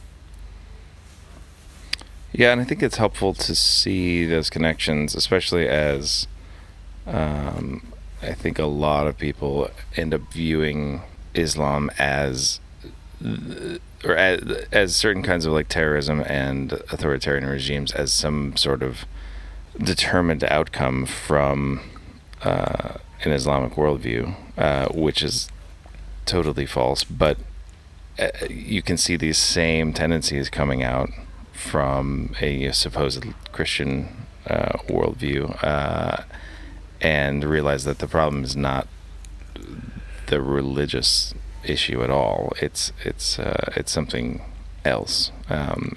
[2.33, 6.27] Yeah, and I think it's helpful to see those connections, especially as
[7.07, 11.03] um, I think a lot of people end up viewing
[11.35, 12.59] Islam as
[14.05, 19.07] or as, as, certain kinds of like terrorism and authoritarian regimes as some sort of
[19.79, 21.81] determined outcome from
[22.43, 25.49] uh, an Islamic worldview, uh, which is
[26.27, 27.03] totally false.
[27.05, 27.39] But
[28.19, 31.11] uh, you can see these same tendencies coming out
[31.53, 34.09] from a supposed Christian
[34.47, 36.25] uh, worldview, uh,
[37.01, 38.87] and realize that the problem is not
[40.27, 41.35] the religious
[41.67, 42.53] issue at all.
[42.61, 44.43] It's it's uh, it's something
[44.85, 45.31] else.
[45.49, 45.97] Um,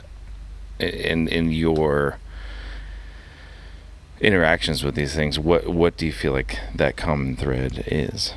[0.80, 2.20] in in your
[4.20, 8.34] interactions with these things, what what do you feel like that common thread is?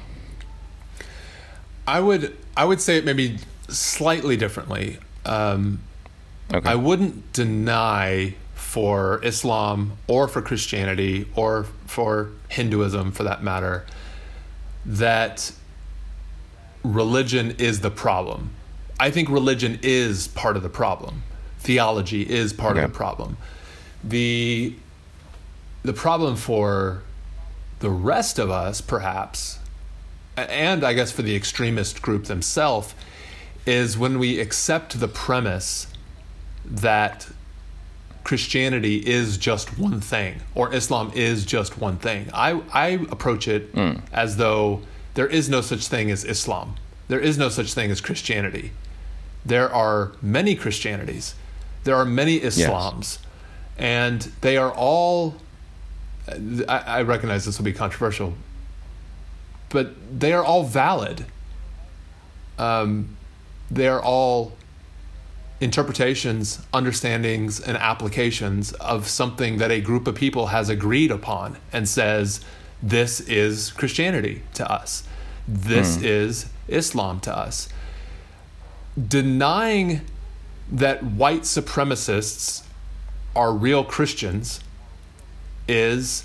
[1.86, 3.38] I would I would say it maybe
[3.68, 4.98] slightly differently.
[5.24, 5.80] Um,
[6.52, 6.68] okay.
[6.68, 13.84] I wouldn't deny for Islam or for Christianity or for Hinduism, for that matter,
[14.86, 15.52] that
[16.82, 18.50] religion is the problem.
[18.98, 21.22] I think religion is part of the problem.
[21.58, 22.84] Theology is part okay.
[22.84, 23.36] of the problem.
[24.02, 24.74] The
[25.82, 27.02] the problem for
[27.80, 29.58] the rest of us, perhaps,
[30.36, 32.94] and I guess for the extremist group themselves,
[33.66, 35.86] is when we accept the premise
[36.64, 37.28] that
[38.24, 42.28] Christianity is just one thing or Islam is just one thing.
[42.34, 44.00] I, I approach it mm.
[44.12, 44.82] as though
[45.14, 46.76] there is no such thing as Islam,
[47.08, 48.72] there is no such thing as Christianity.
[49.44, 51.34] There are many Christianities,
[51.84, 53.18] there are many Islams, yes.
[53.78, 55.36] and they are all
[56.68, 58.34] I, I recognize this will be controversial,
[59.68, 61.26] but they are all valid.
[62.58, 63.16] Um,
[63.70, 64.52] they are all
[65.60, 71.88] interpretations, understandings, and applications of something that a group of people has agreed upon and
[71.88, 72.40] says,
[72.82, 75.04] this is Christianity to us.
[75.46, 76.04] This mm.
[76.04, 77.68] is Islam to us.
[78.96, 80.02] Denying
[80.70, 82.62] that white supremacists
[83.34, 84.60] are real Christians
[85.68, 86.24] is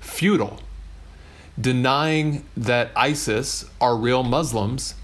[0.00, 0.60] futile.
[1.58, 4.94] Denying that ISIS are real Muslims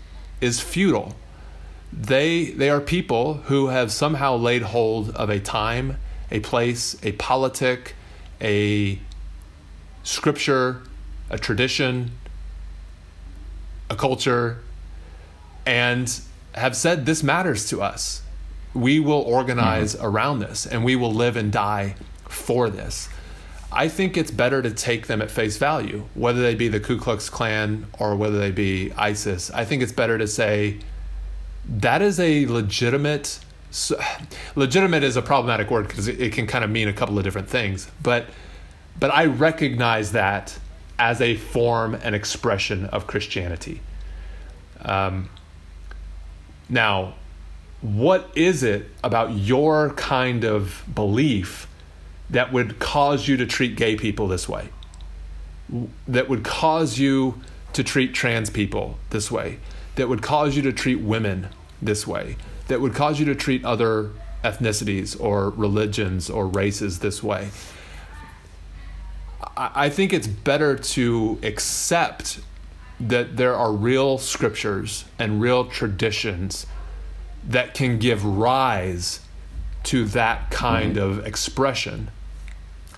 [0.41, 1.15] is futile.
[1.93, 5.99] They, they are people who have somehow laid hold of a time,
[6.31, 7.95] a place, a politic,
[8.41, 8.99] a
[10.03, 10.83] scripture,
[11.31, 12.13] a tradition,
[13.91, 14.59] a culture,
[15.67, 16.21] and
[16.55, 18.23] have said this matters to us.
[18.75, 20.07] We will organize mm-hmm.
[20.07, 21.95] around this and we will live and die
[22.29, 23.09] for this.
[23.71, 26.99] I think it's better to take them at face value, whether they be the Ku
[26.99, 29.51] Klux Klan or whether they be ISIS.
[29.51, 30.79] I think it's better to say
[31.67, 33.39] that is a legitimate.
[34.55, 37.25] legitimate is a problematic word because it, it can kind of mean a couple of
[37.25, 38.27] different things, but
[38.99, 40.59] but I recognize that
[40.99, 43.81] as a form and expression of Christianity.
[44.83, 45.29] Um,
[46.69, 47.15] now,
[47.81, 51.67] what is it about your kind of belief
[52.31, 54.69] that would cause you to treat gay people this way,
[56.07, 57.41] that would cause you
[57.73, 59.59] to treat trans people this way,
[59.97, 61.49] that would cause you to treat women
[61.81, 62.37] this way,
[62.69, 64.11] that would cause you to treat other
[64.45, 67.51] ethnicities or religions or races this way.
[69.57, 72.41] I think it's better to accept
[73.01, 76.67] that there are real scriptures and real traditions
[77.47, 79.21] that can give rise
[79.85, 81.19] to that kind mm-hmm.
[81.19, 82.11] of expression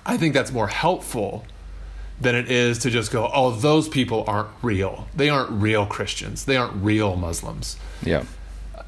[0.06, 1.44] I think that's more helpful
[2.20, 5.08] than it is to just go, oh, those people aren't real.
[5.16, 6.44] They aren't real Christians.
[6.44, 7.76] They aren't real Muslims.
[8.02, 8.24] Yeah.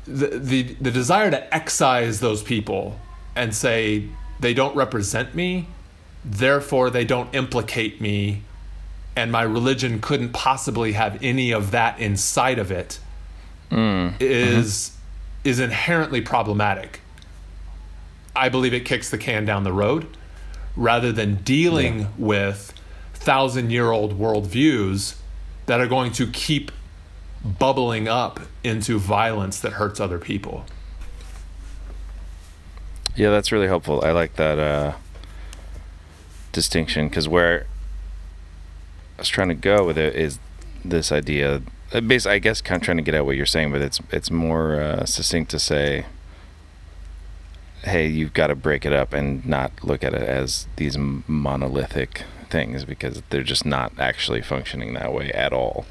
[0.06, 3.00] The, the, the desire to excise those people
[3.34, 5.68] and say they don't represent me,
[6.26, 8.42] therefore they don't implicate me,
[9.14, 12.98] and my religion couldn't possibly have any of that inside of it,
[13.70, 14.14] mm.
[14.20, 15.48] is mm-hmm.
[15.48, 17.00] is inherently problematic.
[18.34, 20.06] I believe it kicks the can down the road
[20.76, 22.06] rather than dealing yeah.
[22.18, 22.74] with
[23.14, 25.16] thousand year old worldviews
[25.64, 26.70] that are going to keep
[27.42, 30.64] bubbling up into violence that hurts other people.
[33.14, 34.05] Yeah, that's really helpful.
[34.05, 34.92] I like that uh,
[36.57, 37.66] distinction because where
[39.16, 40.40] I was trying to go with it is
[40.84, 41.62] this idea.
[41.92, 44.00] Uh, basically, I guess, kind of trying to get at what you're saying, but it's
[44.11, 46.07] it's more uh, succinct to say
[47.86, 52.24] hey, you've got to break it up and not look at it as these monolithic
[52.50, 55.86] things because they're just not actually functioning that way at all.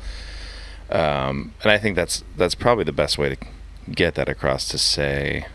[0.89, 3.37] Um, and I think that's that's probably the best way to
[3.91, 5.47] get that across to say,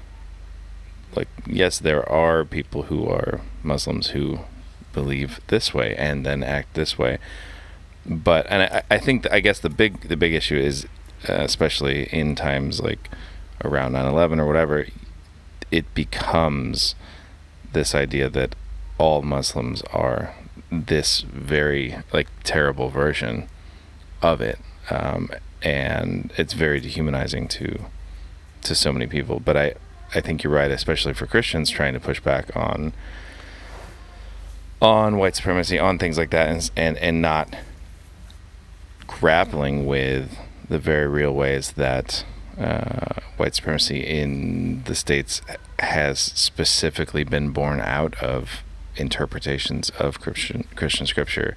[1.15, 4.41] like, yes, there are people who are Muslims who
[4.93, 7.19] believe this way and then act this way,
[8.07, 10.87] but and I, I think I guess the big the big issue is,
[11.29, 13.11] uh, especially in times like
[13.65, 14.87] around 9/11 or whatever,
[15.71, 16.95] it becomes
[17.73, 18.55] this idea that
[18.99, 20.35] all Muslims are
[20.71, 23.49] this very like terrible version
[24.23, 24.59] of it,
[24.91, 25.31] um,
[25.63, 27.87] and it's very dehumanizing to
[28.63, 29.41] to so many people.
[29.41, 29.75] But I
[30.15, 32.93] I think you're right, especially for Christians trying to push back on
[34.81, 37.55] on white supremacy, on things like that, and and, and not
[39.07, 42.25] grappling with the very real ways that
[42.59, 45.43] uh, white supremacy in the states
[45.79, 48.63] has specifically been born out of
[48.97, 51.57] interpretations of Christian Christian scripture.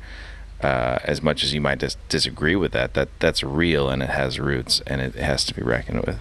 [0.61, 4.09] Uh, as much as you might dis- disagree with that, that that's real and it
[4.09, 6.17] has roots and it has to be reckoned with.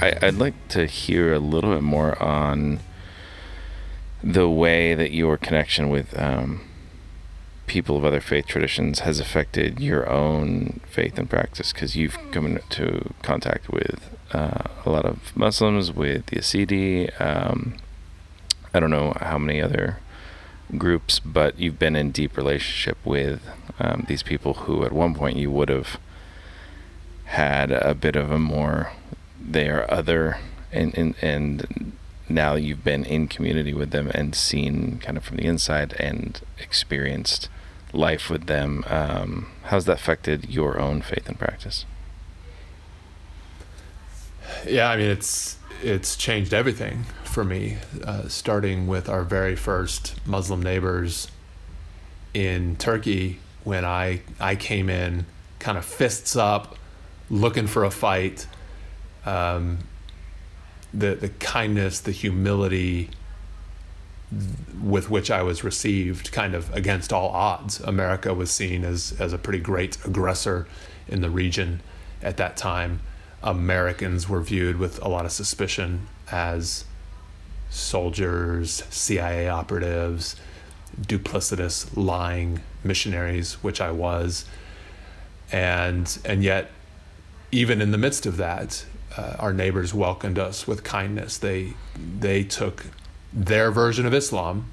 [0.00, 2.80] I, would like to hear a little bit more on
[4.22, 6.62] the way that your connection with um,
[7.66, 12.46] people of other faith traditions has affected your own faith and practice because you've come
[12.46, 17.20] into contact with uh, a lot of Muslims, with the Yazidi.
[17.20, 17.76] Um,
[18.72, 19.98] I don't know how many other
[20.78, 23.42] groups, but you've been in deep relationship with
[23.78, 25.98] um, these people who, at one point, you would have
[27.24, 28.92] had a bit of a more
[29.52, 30.38] they are other
[30.72, 31.92] and, and and
[32.28, 36.40] now you've been in community with them and seen kind of from the inside and
[36.58, 37.48] experienced
[37.92, 41.84] life with them um, how's that affected your own faith and practice?
[44.66, 50.14] Yeah i mean it's it's changed everything for me uh, starting with our very first
[50.26, 51.28] muslim neighbors
[52.34, 55.26] in turkey when i i came in
[55.58, 56.76] kind of fists up
[57.30, 58.46] looking for a fight
[59.24, 59.78] um,
[60.92, 63.10] the the kindness, the humility
[64.80, 67.80] with which I was received, kind of against all odds.
[67.80, 70.66] America was seen as as a pretty great aggressor
[71.08, 71.80] in the region
[72.22, 73.00] at that time.
[73.42, 76.84] Americans were viewed with a lot of suspicion as
[77.70, 80.36] soldiers, CIA operatives,
[81.00, 84.44] duplicitous, lying missionaries, which I was.
[85.50, 86.70] And and yet,
[87.50, 88.84] even in the midst of that,
[89.16, 91.38] uh, our neighbors welcomed us with kindness.
[91.38, 92.86] They they took
[93.32, 94.70] their version of Islam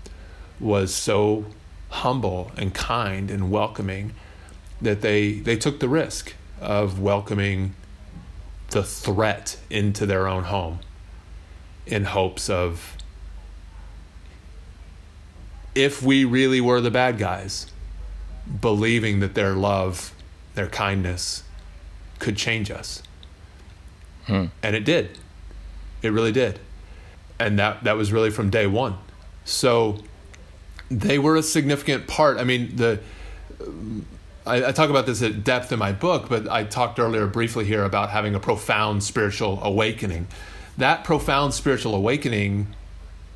[0.60, 1.46] was so
[1.90, 4.14] humble and kind and welcoming
[4.82, 7.76] that they they took the risk of welcoming
[8.72, 10.80] the threat into their own home
[11.86, 12.98] in hopes of
[15.74, 17.68] if we really were the bad guys
[18.62, 20.14] believing that their love
[20.56, 21.44] their kindness
[22.20, 23.02] could change us
[24.28, 24.46] Hmm.
[24.62, 25.18] And it did.
[26.02, 26.60] It really did.
[27.40, 28.98] And that, that was really from day one.
[29.46, 29.98] So
[30.90, 32.38] they were a significant part.
[32.38, 33.00] I mean, the.
[34.46, 37.66] I, I talk about this at depth in my book, but I talked earlier briefly
[37.66, 40.28] here about having a profound spiritual awakening.
[40.78, 42.68] That profound spiritual awakening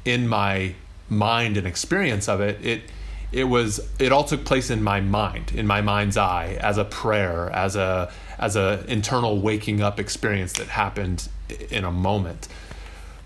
[0.06, 0.76] in my
[1.10, 2.84] mind and experience of it, it
[3.32, 6.84] it was it all took place in my mind in my mind's eye as a
[6.84, 8.12] prayer as a
[8.42, 11.30] as a internal waking up experience that happened
[11.70, 12.48] in a moment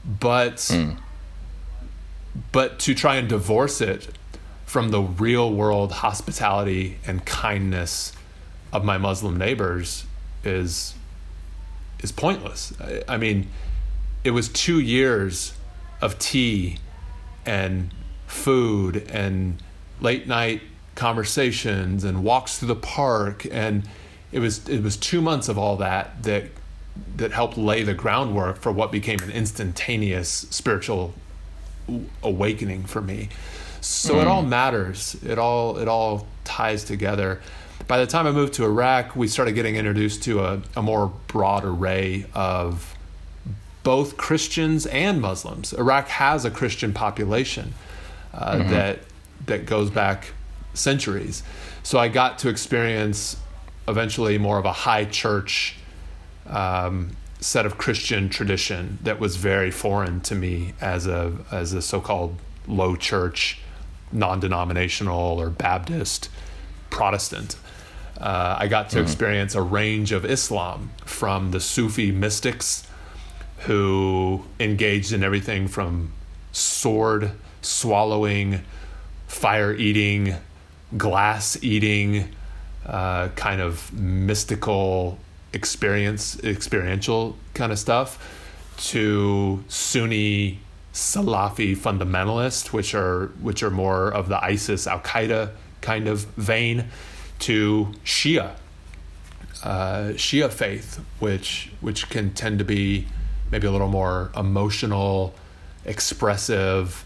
[0.05, 0.97] but mm.
[2.51, 4.09] but to try and divorce it
[4.65, 8.11] from the real world hospitality and kindness
[8.73, 10.05] of my muslim neighbors
[10.43, 10.93] is
[12.03, 13.47] is pointless I, I mean
[14.23, 15.53] it was 2 years
[16.01, 16.77] of tea
[17.45, 17.91] and
[18.27, 19.61] food and
[20.01, 20.61] late night
[20.95, 23.83] conversations and walks through the park and
[24.35, 26.43] it was it was two months of all that that
[27.15, 31.13] that helped lay the groundwork for what became an instantaneous spiritual
[32.21, 33.29] awakening for me
[33.79, 34.21] so mm.
[34.21, 37.41] it all matters it all it all ties together
[37.87, 41.13] by the time i moved to iraq we started getting introduced to a, a more
[41.27, 42.93] broad array of
[43.83, 47.73] both christians and muslims iraq has a christian population
[48.33, 48.69] uh, mm-hmm.
[48.69, 48.99] that
[49.45, 50.33] that goes back
[50.77, 51.43] centuries.
[51.83, 53.37] So I got to experience
[53.87, 55.75] eventually more of a high church
[56.47, 61.81] um, set of Christian tradition that was very foreign to me as a as a
[61.81, 63.59] so-called low church,
[64.11, 66.29] non-denominational or Baptist
[66.89, 67.57] Protestant.
[68.19, 69.05] Uh, I got to mm-hmm.
[69.05, 72.87] experience a range of Islam from the Sufi mystics
[73.59, 76.13] who engaged in everything from
[76.51, 77.31] sword
[77.61, 78.61] swallowing
[79.27, 80.35] fire eating,
[80.97, 82.29] glass eating,
[82.85, 85.17] uh, kind of mystical
[85.53, 88.19] experience, experiential kind of stuff,
[88.77, 90.59] to Sunni
[90.93, 96.85] Salafi fundamentalist, which are which are more of the ISIS Al Qaeda kind of vein,
[97.39, 98.55] to Shia
[99.65, 103.07] uh, Shia faith, which which can tend to be
[103.51, 105.33] maybe a little more emotional,
[105.85, 107.03] expressive,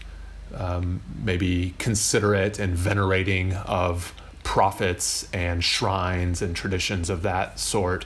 [0.54, 4.14] um, maybe considerate and venerating of
[4.50, 8.04] prophets and shrines and traditions of that sort.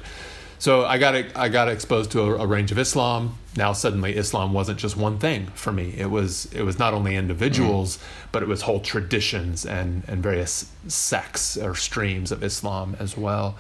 [0.58, 3.38] So I got I got exposed to a, a, range of Islam.
[3.56, 5.94] Now suddenly Islam wasn't just one thing for me.
[5.96, 8.02] It was it was not only individuals, mm.
[8.30, 13.56] but it was whole traditions and and various sects or streams of Islam as well.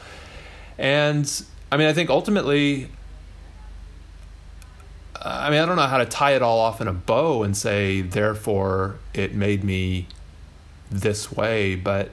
[0.76, 1.26] And
[1.72, 2.90] I mean, I think ultimately
[5.22, 7.56] I mean, I don't know how to tie it all off in a bow and
[7.56, 10.06] say, therefore, it made me
[10.90, 12.10] this way, but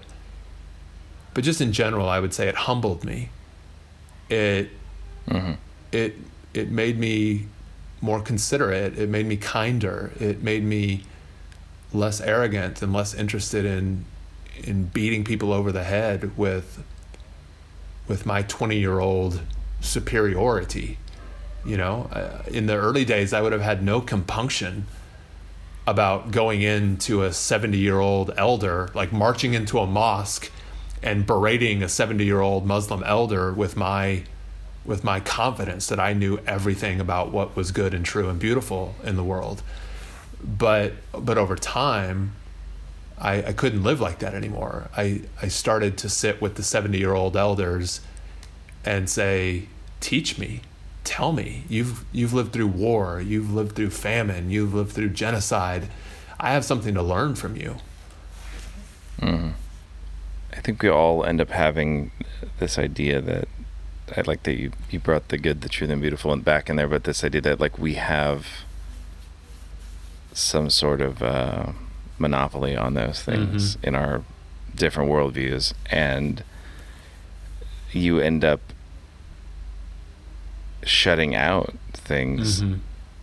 [1.33, 3.29] but just in general, I would say it humbled me.
[4.29, 4.69] It
[5.27, 5.53] mm-hmm.
[5.91, 6.15] it
[6.53, 7.47] it made me
[8.01, 8.97] more considerate.
[8.97, 10.11] It made me kinder.
[10.19, 11.03] It made me
[11.93, 14.05] less arrogant and less interested in
[14.63, 16.83] in beating people over the head with
[18.07, 19.41] with my 20 year old
[19.79, 20.97] superiority
[21.65, 24.87] you know, uh, in the early days, I would have had no compunction
[25.85, 30.51] about going into a 70 year old elder, like marching into a mosque
[31.03, 34.23] and berating a 70 year old Muslim elder with my
[34.83, 38.95] with my confidence that I knew everything about what was good and true and beautiful
[39.03, 39.61] in the world.
[40.43, 42.33] But but over time,
[43.17, 44.89] I, I couldn't live like that anymore.
[44.97, 48.01] I, I started to sit with the 70 year old elders
[48.83, 49.67] and say,
[49.99, 50.61] teach me
[51.03, 55.87] tell me you've you've lived through war you've lived through famine you've lived through genocide
[56.39, 57.75] i have something to learn from you
[59.19, 59.51] mm.
[60.53, 62.11] I think we all end up having
[62.59, 63.47] this idea that
[64.15, 66.75] i like that you you brought the good the true and beautiful and back in
[66.75, 68.47] there but this idea that like we have
[70.33, 71.71] some sort of uh,
[72.17, 73.87] monopoly on those things mm-hmm.
[73.87, 74.23] in our
[74.75, 76.43] different worldviews and
[77.91, 78.61] you end up
[80.83, 82.79] shutting out things mm-hmm.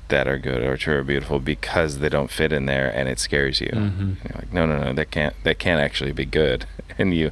[0.08, 3.18] That are good or true or beautiful because they don't fit in there and it
[3.18, 3.68] scares you.
[3.68, 4.12] Mm-hmm.
[4.24, 6.66] You're like, no, no, no, that can't that can't actually be good.
[7.00, 7.30] And you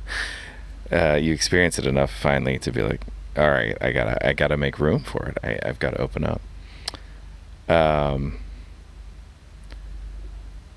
[0.93, 3.01] uh, you experience it enough finally to be like,
[3.37, 5.39] all right, I gotta I gotta make room for it.
[5.43, 6.41] I, I've got to open up.
[7.69, 8.39] Um,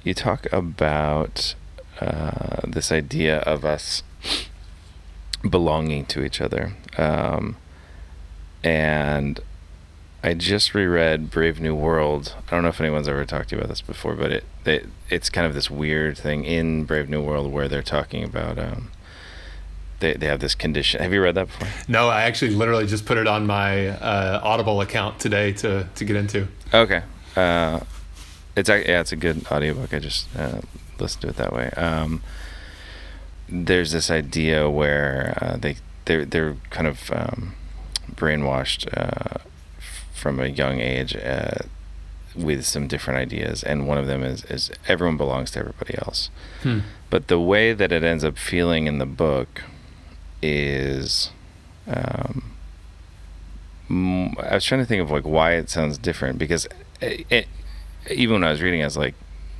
[0.03, 1.53] you talk about
[2.01, 4.01] uh, this idea of us
[5.47, 6.73] belonging to each other.
[6.97, 7.57] Um,
[8.63, 9.39] and
[10.21, 12.35] I just reread Brave New World.
[12.47, 14.87] I don't know if anyone's ever talked to you about this before, but it, it
[15.09, 18.91] it's kind of this weird thing in Brave New World where they're talking about um,
[19.99, 21.01] they they have this condition.
[21.01, 21.69] Have you read that before?
[21.87, 26.05] No, I actually literally just put it on my uh, Audible account today to to
[26.05, 26.47] get into.
[26.73, 27.01] Okay,
[27.37, 27.79] uh,
[28.57, 29.93] it's yeah, it's a good audiobook.
[29.93, 30.59] I just uh,
[30.99, 31.69] listened to it that way.
[31.71, 32.21] Um,
[33.47, 37.55] there's this idea where uh, they they're they're kind of um,
[38.15, 39.39] brainwashed uh,
[40.19, 41.59] from a young age uh,
[42.35, 46.29] with some different ideas, and one of them is is everyone belongs to everybody else.
[46.63, 46.79] Hmm.
[47.09, 49.63] But the way that it ends up feeling in the book
[50.41, 51.31] is.
[51.87, 52.55] Um,
[53.89, 56.67] I was trying to think of like why it sounds different because
[57.01, 57.47] it, it,
[58.11, 59.15] even when I was reading, I was like,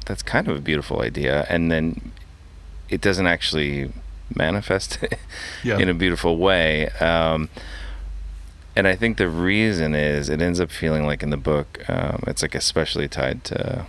[0.05, 2.11] "That's kind of a beautiful idea," and then
[2.89, 3.91] it doesn't actually
[4.35, 4.99] manifest
[5.63, 5.79] yeah.
[5.79, 6.89] in a beautiful way.
[6.99, 7.49] Um,
[8.79, 12.23] and I think the reason is it ends up feeling like in the book, um,
[12.27, 13.85] it's like especially tied to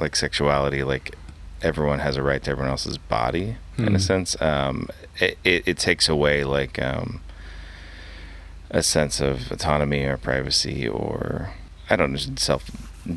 [0.00, 1.14] like sexuality, like
[1.62, 3.86] everyone has a right to everyone else's body mm.
[3.86, 3.98] in a hmm.
[3.98, 4.42] sense.
[4.42, 4.88] Um,
[5.20, 7.20] it, it, it, takes away like um,
[8.68, 11.50] a sense of autonomy or privacy or
[11.88, 12.68] I don't know, self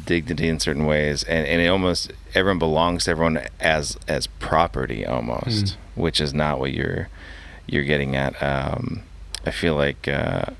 [0.05, 5.07] dignity in certain ways, and, and it almost everyone belongs to everyone as as property
[5.07, 5.75] almost, mm.
[5.95, 7.09] which is not what you're
[7.65, 8.39] you're getting at.
[8.43, 9.01] Um,
[9.43, 10.07] I feel like.
[10.07, 10.51] Uh,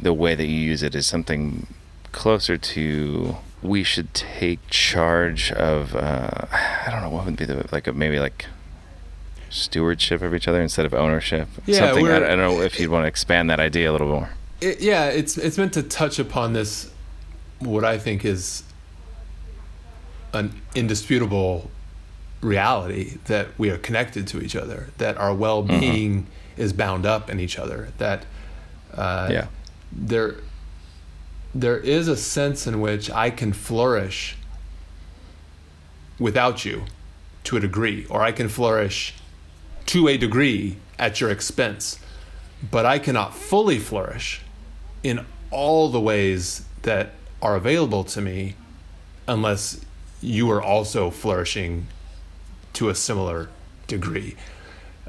[0.00, 1.66] the way that you use it is something
[2.12, 7.68] closer to we should take charge of uh, I don't know what would be the
[7.72, 8.46] like a, maybe like
[9.50, 11.48] stewardship of each other instead of ownership.
[11.66, 14.08] Yeah, something I, I, don't know if you'd want to expand that idea a little
[14.08, 14.30] more.
[14.60, 16.90] It, yeah, it's it's meant to touch upon this
[17.58, 18.62] what I think is
[20.32, 21.70] an indisputable
[22.40, 26.60] reality that we are connected to each other, that our well-being mm-hmm.
[26.60, 28.24] is bound up in each other, that
[28.94, 29.46] uh, yeah
[29.92, 30.36] there
[31.54, 34.36] there is a sense in which I can flourish
[36.18, 36.84] without you
[37.44, 39.14] to a degree, or I can flourish
[39.86, 41.98] to a degree at your expense.
[42.70, 44.42] But I cannot fully flourish
[45.02, 48.54] in all the ways that are available to me
[49.26, 49.80] unless
[50.20, 51.86] you are also flourishing
[52.74, 53.48] to a similar
[53.86, 54.36] degree.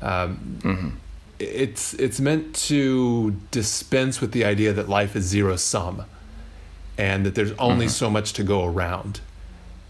[0.01, 0.89] Um, mm-hmm.
[1.41, 6.03] It's it's meant to dispense with the idea that life is zero sum,
[6.97, 7.91] and that there's only mm-hmm.
[7.91, 9.21] so much to go around.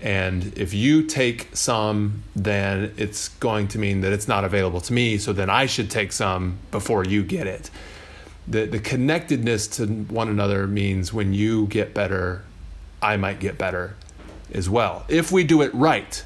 [0.01, 4.93] And if you take some, then it's going to mean that it's not available to
[4.93, 5.19] me.
[5.19, 7.69] So then I should take some before you get it.
[8.47, 12.43] The, the connectedness to one another means when you get better,
[12.99, 13.95] I might get better
[14.51, 15.05] as well.
[15.07, 16.23] If we do it right,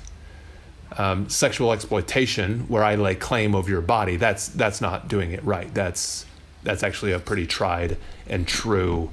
[0.97, 5.43] um, sexual exploitation, where I lay claim over your body, that's that's not doing it
[5.43, 5.73] right.
[5.73, 6.25] That's
[6.63, 9.11] that's actually a pretty tried and true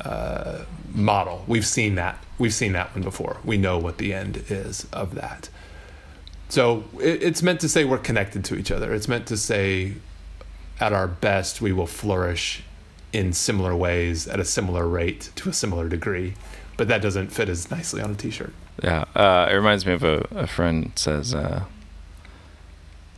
[0.00, 1.44] uh, model.
[1.46, 2.22] We've seen that.
[2.38, 3.38] We've seen that one before.
[3.44, 5.48] We know what the end is of that.
[6.48, 8.92] So it, it's meant to say we're connected to each other.
[8.92, 9.94] It's meant to say,
[10.80, 12.62] at our best, we will flourish
[13.12, 16.34] in similar ways at a similar rate to a similar degree.
[16.76, 18.52] But that doesn't fit as nicely on a T-shirt.
[18.82, 21.34] Yeah, uh, it reminds me of a, a friend says.
[21.34, 21.64] Uh,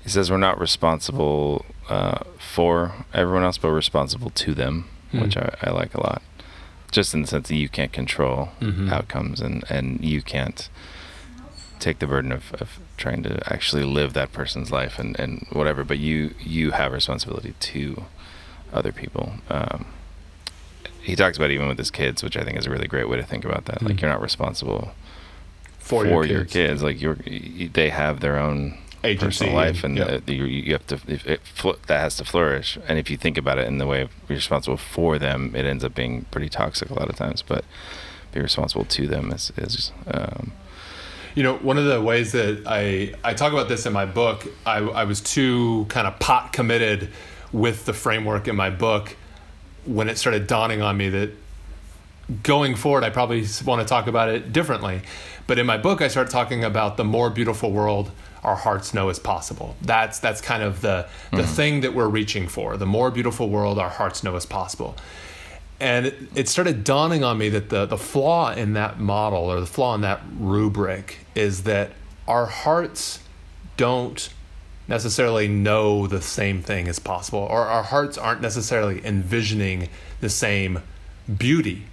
[0.03, 5.21] he says we're not responsible uh, for everyone else, but responsible to them, mm.
[5.21, 6.23] which I, I like a lot
[6.91, 8.91] just in the sense that you can't control mm-hmm.
[8.91, 10.69] outcomes and, and you can't
[11.79, 15.85] take the burden of, of trying to actually live that person's life and, and whatever,
[15.85, 18.05] but you you have responsibility to
[18.73, 19.35] other people.
[19.49, 19.87] Um,
[21.01, 23.17] he talks about even with his kids, which I think is a really great way
[23.17, 23.77] to think about that.
[23.77, 23.87] Mm-hmm.
[23.87, 24.91] Like you're not responsible
[25.89, 26.55] for, for your, kids.
[26.55, 26.83] your kids.
[26.83, 27.19] Like you're,
[27.73, 30.29] they have their own agency personal life, and yep.
[30.29, 31.41] you, you, have to it,
[31.87, 32.79] that has to flourish.
[32.87, 35.65] And if you think about it in the way of be responsible for them, it
[35.65, 37.43] ends up being pretty toxic a lot of times.
[37.43, 37.65] But
[38.33, 39.93] be responsible to them is is.
[40.07, 40.53] Um,
[41.35, 44.47] you know, one of the ways that I I talk about this in my book,
[44.67, 47.11] I, I was too kind of pot committed
[47.53, 49.17] with the framework in my book
[49.85, 51.31] when it started dawning on me that
[52.43, 55.03] going forward, I probably want to talk about it differently.
[55.47, 58.11] But in my book, I start talking about the more beautiful world
[58.45, 59.77] our hearts know is possible.
[59.83, 61.53] That's that's kind of the the mm-hmm.
[61.53, 62.77] thing that we're reaching for.
[62.77, 64.97] The more beautiful world our hearts know is possible.
[65.81, 69.61] And it, it started dawning on me that the the flaw in that model or
[69.61, 71.93] the flaw in that rubric is that
[72.27, 73.21] our hearts
[73.77, 74.29] don't
[74.87, 79.89] necessarily know the same thing as possible or our hearts aren't necessarily envisioning
[80.21, 80.83] the same
[81.37, 81.85] beauty.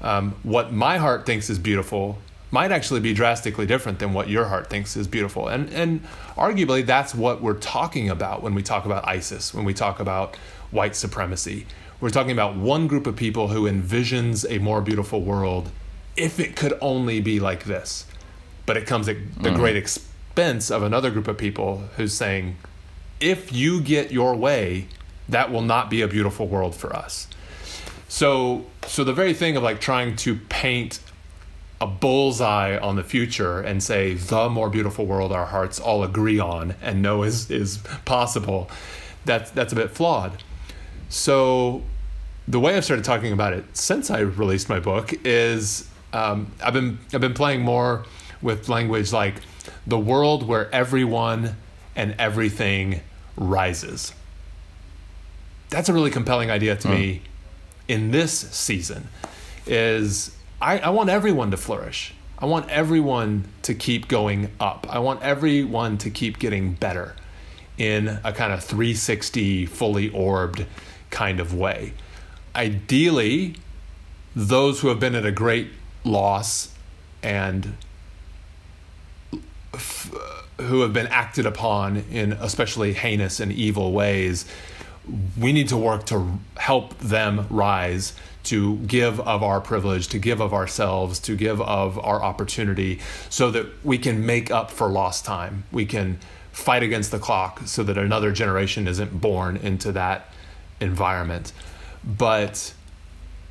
[0.00, 2.18] Um, what my heart thinks is beautiful
[2.50, 5.48] might actually be drastically different than what your heart thinks is beautiful.
[5.48, 6.02] And and
[6.36, 10.36] arguably that's what we're talking about when we talk about ISIS, when we talk about
[10.70, 11.66] white supremacy.
[12.00, 15.70] We're talking about one group of people who envisions a more beautiful world
[16.16, 18.06] if it could only be like this.
[18.66, 19.56] But it comes at the mm.
[19.56, 22.56] great expense of another group of people who's saying
[23.20, 24.86] if you get your way,
[25.28, 27.28] that will not be a beautiful world for us.
[28.10, 30.98] So so the very thing of like trying to paint
[31.80, 36.40] a bullseye on the future and say the more beautiful world our hearts all agree
[36.40, 38.68] on and know is is possible
[39.24, 40.42] that's that's a bit flawed
[41.08, 41.82] so
[42.48, 46.74] the way I've started talking about it since I released my book is um, I've
[46.74, 48.04] been I've been playing more
[48.42, 49.36] with language like
[49.86, 51.54] the world where everyone
[51.94, 53.02] and everything
[53.36, 54.12] rises.
[55.68, 56.90] That's a really compelling idea to mm.
[56.90, 57.22] me
[57.90, 59.08] in this season.
[59.66, 62.14] Is I, I want everyone to flourish.
[62.38, 64.86] I want everyone to keep going up.
[64.88, 67.16] I want everyone to keep getting better
[67.76, 70.66] in a kind of 360, fully orbed
[71.10, 71.92] kind of way.
[72.54, 73.56] Ideally,
[74.34, 75.68] those who have been at a great
[76.04, 76.72] loss
[77.22, 77.76] and
[79.74, 84.46] f- uh, who have been acted upon in especially heinous and evil ways,
[85.38, 90.40] we need to work to help them rise to give of our privilege, to give
[90.40, 92.98] of ourselves, to give of our opportunity,
[93.28, 95.64] so that we can make up for lost time.
[95.70, 96.18] We can
[96.52, 100.32] fight against the clock so that another generation isn't born into that
[100.80, 101.52] environment.
[102.04, 102.74] But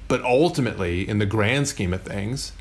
[0.07, 2.51] but ultimately, in the grand scheme of things,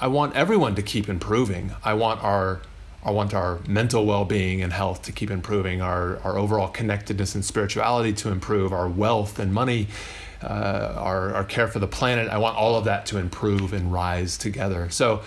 [0.00, 1.72] I want everyone to keep improving.
[1.84, 2.60] I want our
[3.04, 7.44] I want our mental well-being and health to keep improving, our, our overall connectedness and
[7.44, 9.88] spirituality to improve, our wealth and money
[10.42, 12.28] uh, our, our care for the planet.
[12.28, 14.88] I want all of that to improve and rise together.
[14.90, 15.22] So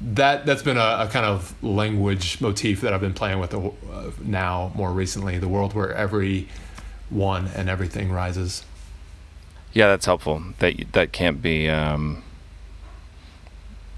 [0.00, 3.70] that that's been a, a kind of language motif that I've been playing with uh,
[4.22, 5.38] now more recently.
[5.38, 6.48] The world where every
[7.10, 8.64] one and everything rises.
[9.72, 10.42] Yeah, that's helpful.
[10.58, 12.22] That that can't be um,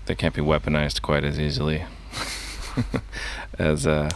[0.06, 1.84] that can't be weaponized quite as easily
[3.58, 4.10] as uh,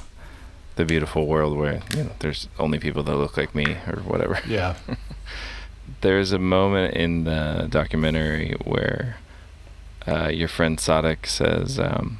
[0.76, 4.38] the beautiful world where you know there's only people that look like me or whatever.
[4.46, 4.74] Yeah.
[6.00, 9.16] there's a moment in the documentary where
[10.06, 12.18] uh, your friend Sadek says, um,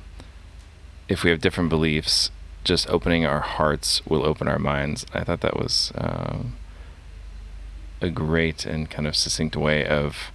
[1.09, 2.30] if we have different beliefs,
[2.64, 5.05] just opening our hearts will open our minds.
[5.12, 6.57] I thought that was um,
[8.01, 10.30] a great and kind of succinct way of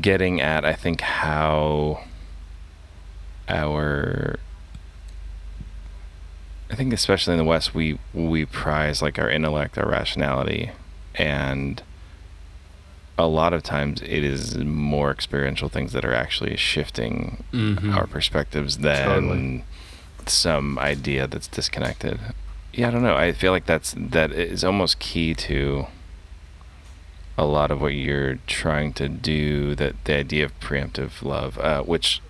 [0.00, 2.04] getting at, I think, how
[3.48, 4.36] our
[6.74, 10.72] I think especially in the West we we prize like our intellect, our rationality,
[11.14, 11.80] and
[13.16, 17.94] a lot of times it is more experiential things that are actually shifting Mhm.
[17.94, 19.64] our perspectives than Totally.
[20.26, 22.18] some idea that's disconnected.
[22.72, 23.14] Yeah, I don't know.
[23.16, 25.86] I feel like that's that is almost key to
[27.38, 29.76] a lot of what you're trying to do.
[29.76, 32.20] That the idea of preemptive love, uh, which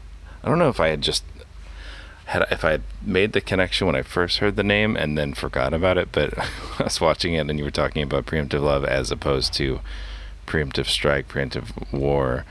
[0.43, 1.25] I don't know if I had just
[2.27, 5.35] had if I had made the connection when I first heard the name and then
[5.35, 6.37] forgot about it, but
[6.79, 9.81] I was watching it and you were talking about preemptive love as opposed to
[10.47, 12.45] preemptive strike, preemptive war.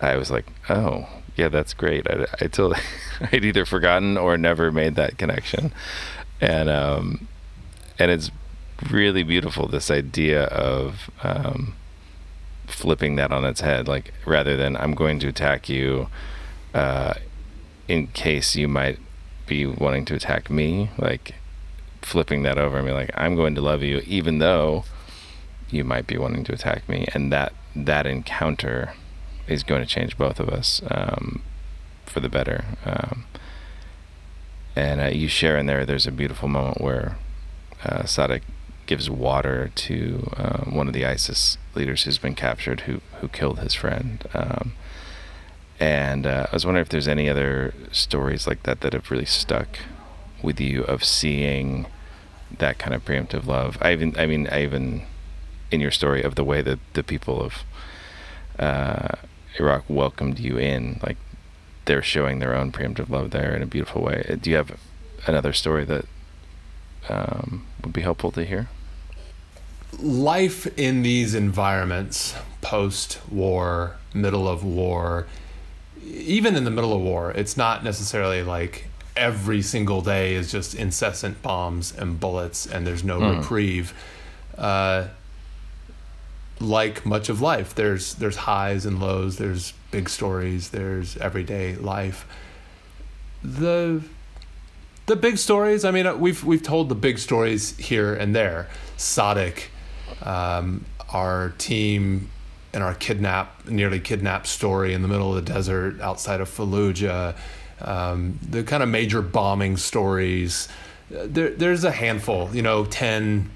[0.00, 2.08] I was like, oh, yeah, that's great.
[2.08, 2.80] I, I totally,
[3.32, 5.72] I'd either forgotten or never made that connection,
[6.40, 7.28] and um,
[7.98, 8.30] and it's
[8.90, 9.68] really beautiful.
[9.68, 11.74] This idea of um,
[12.66, 16.08] flipping that on its head, like rather than I'm going to attack you,
[16.74, 17.14] uh,
[17.88, 18.98] in case you might
[19.46, 21.34] be wanting to attack me, like
[22.02, 24.84] flipping that over and be like, I'm going to love you, even though
[25.70, 28.94] you might be wanting to attack me, and that that encounter
[29.46, 31.42] is going to change both of us um,
[32.04, 32.64] for the better.
[32.84, 33.26] Um,
[34.74, 35.84] and uh, you share in there.
[35.86, 37.16] There's a beautiful moment where
[37.84, 38.42] uh, Sadek
[38.86, 43.58] gives water to uh, one of the ISIS leaders who's been captured, who who killed
[43.58, 44.24] his friend.
[44.32, 44.74] Um,
[45.78, 49.24] and uh, I was wondering if there's any other stories like that that have really
[49.24, 49.78] stuck
[50.42, 51.86] with you of seeing
[52.58, 53.78] that kind of preemptive love.
[53.80, 55.02] I even, I mean, I even
[55.70, 57.54] in your story of the way that the people of
[58.58, 59.16] uh,
[59.58, 61.16] Iraq welcomed you in, like
[61.84, 64.24] they're showing their own preemptive love there in a beautiful way.
[64.28, 64.78] Uh, Do you have
[65.26, 66.04] another story that
[67.08, 68.68] um, would be helpful to hear?
[69.98, 75.26] life in these environments post war middle of war
[76.06, 78.86] even in the middle of war it's not necessarily like
[79.16, 83.38] every single day is just incessant bombs and bullets and there's no Mm.
[83.38, 83.92] reprieve
[84.58, 85.08] uh,
[86.60, 92.26] like much of life there's there's highs and lows there's big stories there's everyday life
[93.42, 94.02] the
[95.06, 95.84] the big stories.
[95.84, 98.66] I mean, uh, we've we've told the big stories here and there.
[98.98, 99.66] Sadek,
[100.22, 102.28] um, our team,
[102.76, 107.34] and our kidnap, nearly kidnapped story in the middle of the desert outside of Fallujah.
[107.80, 110.68] Um, the kind of major bombing stories.
[111.10, 113.48] Uh, There, there's a handful, you know, 10,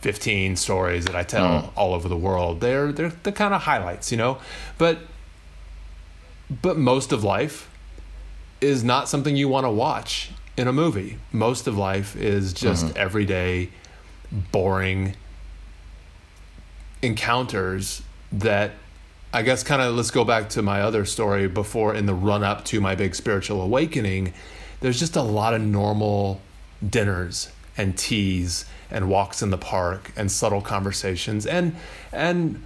[0.00, 1.70] 15 stories that I tell Mm.
[1.76, 2.60] all over the world.
[2.60, 4.38] They're they're the kind of highlights, you know,
[4.76, 4.98] but
[6.50, 7.68] but most of life
[8.60, 11.18] is not something you want to watch in a movie.
[11.30, 13.68] Most of life is just everyday,
[14.50, 15.14] boring
[17.02, 18.02] encounters
[18.32, 18.72] that
[19.32, 22.42] I guess kind of let's go back to my other story before in the run
[22.42, 24.32] up to my big spiritual awakening.
[24.80, 26.40] There's just a lot of normal
[26.86, 31.76] dinners and teas and walks in the park and subtle conversations and
[32.12, 32.64] and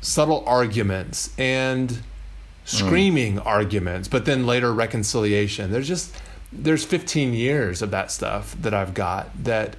[0.00, 2.00] subtle arguments and hmm.
[2.64, 5.70] screaming arguments, but then later reconciliation.
[5.70, 6.14] There's just
[6.52, 9.76] there's 15 years of that stuff that I've got that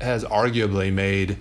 [0.00, 1.36] has arguably made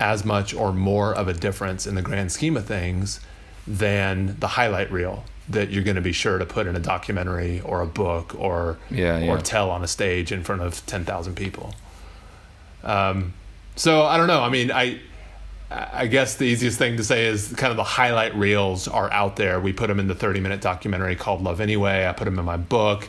[0.00, 3.20] as much or more of a difference in the grand scheme of things
[3.66, 7.60] than the highlight reel that you're going to be sure to put in a documentary
[7.62, 9.30] or a book or Yeah, yeah.
[9.30, 11.74] or tell on a stage in front of 10,000 people.
[12.84, 13.32] Um,
[13.76, 14.42] so I don't know.
[14.42, 15.00] I mean, I
[15.70, 19.36] I guess the easiest thing to say is kind of the highlight reels are out
[19.36, 19.60] there.
[19.60, 22.06] We put them in the 30 minute documentary called Love Anyway.
[22.06, 23.08] I put them in my book.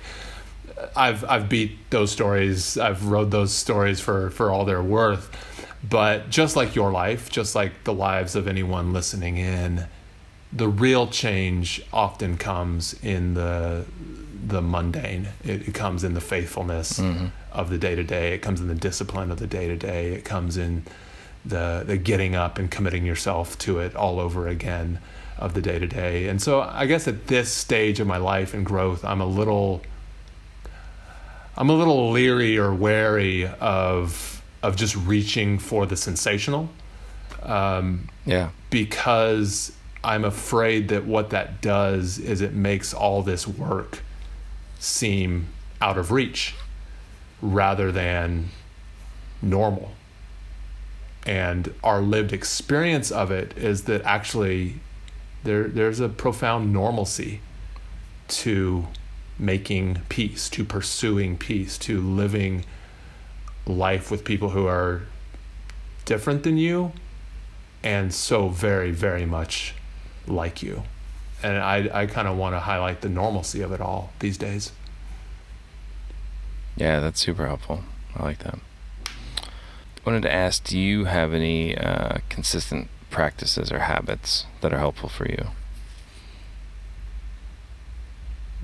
[0.96, 2.78] I've I've beat those stories.
[2.78, 5.30] I've wrote those stories for for all they're worth.
[5.88, 9.88] But just like your life, just like the lives of anyone listening in,
[10.52, 13.86] the real change often comes in the
[14.46, 15.30] the mundane.
[15.44, 17.28] It, it comes in the faithfulness mm-hmm.
[17.52, 18.34] of the day to day.
[18.34, 20.14] It comes in the discipline of the day to day.
[20.14, 20.84] It comes in
[21.46, 25.00] the the getting up and committing yourself to it all over again
[25.38, 26.28] of the day to day.
[26.28, 29.82] And so I guess at this stage of my life and growth, I'm a little
[31.56, 36.70] I'm a little leery or wary of of just reaching for the sensational
[37.44, 38.50] um, Yeah.
[38.70, 39.72] because
[40.04, 44.04] I'm afraid that what that does is it makes all this work
[44.80, 45.48] seem
[45.82, 46.56] out of reach
[47.42, 48.50] rather than
[49.42, 49.92] normal.
[51.26, 54.76] And our lived experience of it is that actually
[55.44, 57.40] There, there's a profound normalcy
[58.28, 58.88] to
[59.38, 62.66] making peace, to pursuing peace, to living
[63.70, 65.04] life with people who are
[66.06, 66.92] different than you
[67.84, 69.74] and so very, very much
[70.28, 70.84] like you.
[71.42, 74.72] And I, I kind of want to highlight the normalcy of it all these days.
[76.76, 77.84] Yeah, that's super helpful.
[78.16, 78.60] I like that.
[79.38, 84.80] I wanted to ask do you have any uh, consistent practices or habits that are
[84.80, 85.48] helpful for you?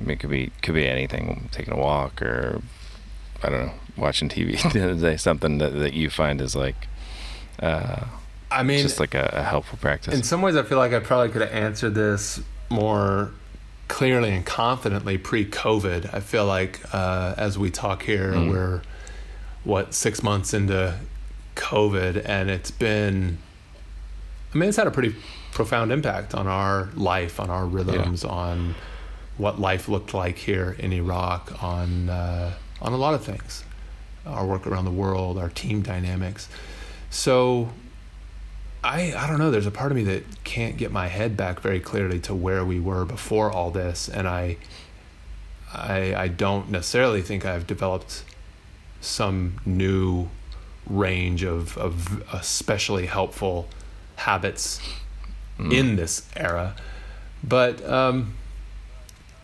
[0.07, 2.61] it could be could be anything, taking a walk or
[3.45, 6.87] I don't know, watching TV the other day, something that, that you find is like
[7.59, 8.05] uh,
[8.51, 10.13] I mean, just like a, a helpful practice.
[10.13, 13.31] In some ways, I feel like I probably could have answered this more
[13.87, 16.13] clearly and confidently pre-COVID.
[16.13, 18.49] I feel like uh, as we talk here, mm.
[18.49, 18.81] we're
[19.63, 20.97] what six months into
[21.55, 23.37] COVID, and it's been.
[24.53, 25.15] I mean, it's had a pretty
[25.51, 28.29] profound impact on our life, on our rhythms, yeah.
[28.29, 28.75] on
[29.37, 33.63] what life looked like here in Iraq, on uh, on a lot of things,
[34.25, 36.49] our work around the world, our team dynamics.
[37.09, 37.69] So
[38.85, 39.49] I I don't know.
[39.49, 42.63] There's a part of me that can't get my head back very clearly to where
[42.63, 44.57] we were before all this, and I
[45.73, 48.23] I I don't necessarily think I've developed
[49.01, 50.29] some new
[50.87, 53.67] range of of especially helpful
[54.17, 54.79] habits
[55.57, 55.73] mm.
[55.73, 56.75] in this era,
[57.43, 58.35] but um,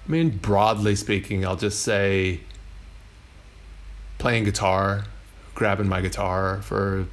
[0.07, 2.41] I mean broadly speaking, I'll just say
[4.21, 5.05] playing guitar,
[5.55, 7.07] grabbing my guitar for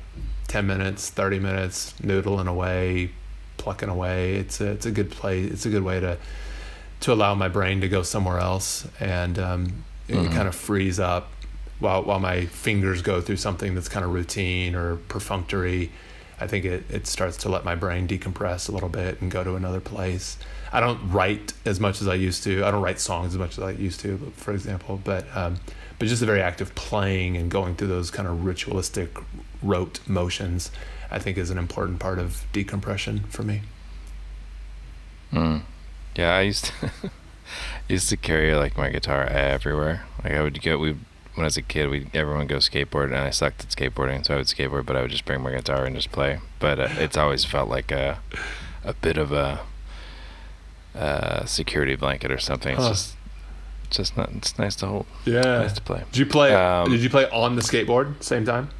[0.48, 3.10] 10 minutes, 30 minutes, noodling away,
[3.56, 4.34] plucking away.
[4.34, 5.40] It's a, it's a good play.
[5.40, 6.18] It's a good way to,
[7.00, 10.26] to allow my brain to go somewhere else and um, mm-hmm.
[10.26, 11.32] it kind of frees up
[11.78, 15.90] while, while my fingers go through something that's kind of routine or perfunctory.
[16.38, 19.42] I think it, it starts to let my brain decompress a little bit and go
[19.42, 20.36] to another place.
[20.74, 22.66] I don't write as much as I used to.
[22.66, 25.58] I don't write songs as much as I used to, for example, but um,
[25.98, 29.16] but just the very act of playing and going through those kind of ritualistic
[29.62, 30.70] rote motions,
[31.10, 33.62] I think is an important part of decompression for me.
[35.30, 35.58] Hmm.
[36.16, 36.90] Yeah, I used to
[37.88, 40.04] used to carry like my guitar everywhere.
[40.22, 40.96] Like I would go we
[41.38, 44.34] when I was a kid, we everyone go skateboard, and I sucked at skateboarding, so
[44.34, 46.40] I would skateboard, but I would just bring my guitar and just play.
[46.58, 48.18] But uh, it's always felt like a
[48.84, 49.60] a bit of a,
[50.94, 52.74] a security blanket or something.
[52.74, 52.88] It's huh.
[52.88, 53.14] just
[53.90, 54.30] just not.
[54.32, 55.06] It's nice to hold.
[55.24, 56.04] Yeah, nice to play.
[56.12, 56.54] Did you play?
[56.54, 58.70] Um, did you play on the skateboard same time?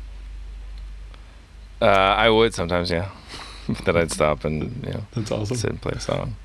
[1.81, 3.11] Uh, I would sometimes, yeah.
[3.85, 5.57] then I'd stop and you know, that's awesome.
[5.57, 6.37] Sit and play a song.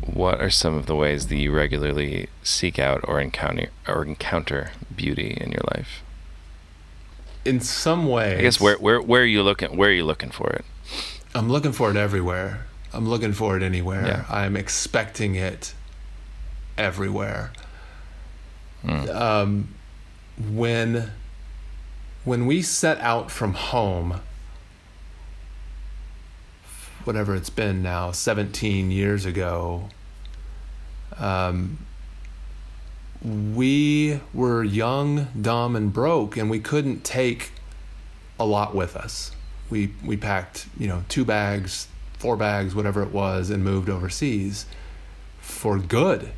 [0.00, 4.72] What are some of the ways that you regularly seek out or encounter or encounter
[4.94, 6.02] beauty in your life?
[7.44, 9.76] In some way, I guess where where where are you looking?
[9.76, 10.64] Where are you looking for it?
[11.34, 12.66] I'm looking for it everywhere.
[12.92, 14.06] I'm looking for it anywhere.
[14.06, 14.24] Yeah.
[14.28, 15.74] I'm expecting it
[16.80, 17.52] everywhere.
[18.84, 19.14] Mm.
[19.14, 19.74] Um,
[20.50, 21.10] when
[22.24, 24.20] when we set out from home,
[27.04, 29.88] whatever it's been now, 17 years ago,
[31.18, 31.78] um,
[33.22, 37.52] we were young, dumb, and broke, and we couldn't take
[38.38, 39.32] a lot with us.
[39.68, 44.64] We we packed, you know, two bags, four bags, whatever it was, and moved overseas
[45.40, 46.32] for good.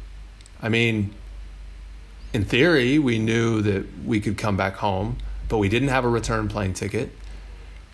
[0.63, 1.15] I mean,
[2.33, 6.09] in theory, we knew that we could come back home, but we didn't have a
[6.09, 7.11] return plane ticket.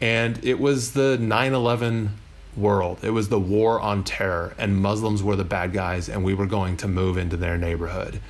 [0.00, 2.10] And it was the 9 11
[2.56, 2.98] world.
[3.02, 6.46] It was the war on terror, and Muslims were the bad guys, and we were
[6.46, 8.20] going to move into their neighborhood.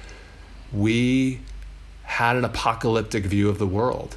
[0.72, 1.40] We
[2.04, 4.16] had an apocalyptic view of the world.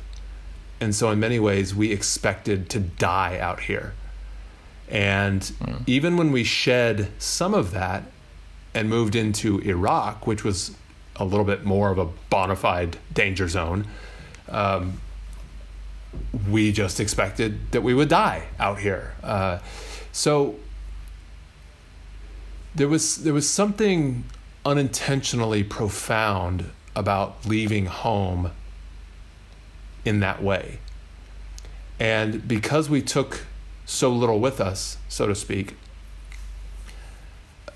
[0.79, 3.93] And so, in many ways, we expected to die out here.
[4.89, 5.83] And mm.
[5.87, 8.03] even when we shed some of that
[8.73, 10.75] and moved into Iraq, which was
[11.15, 13.85] a little bit more of a bona fide danger zone,
[14.49, 14.99] um,
[16.49, 19.13] we just expected that we would die out here.
[19.23, 19.59] Uh,
[20.11, 20.55] so
[22.75, 24.23] there was there was something
[24.65, 28.51] unintentionally profound about leaving home
[30.05, 30.79] in that way.
[31.99, 33.45] And because we took
[33.85, 35.75] so little with us, so to speak,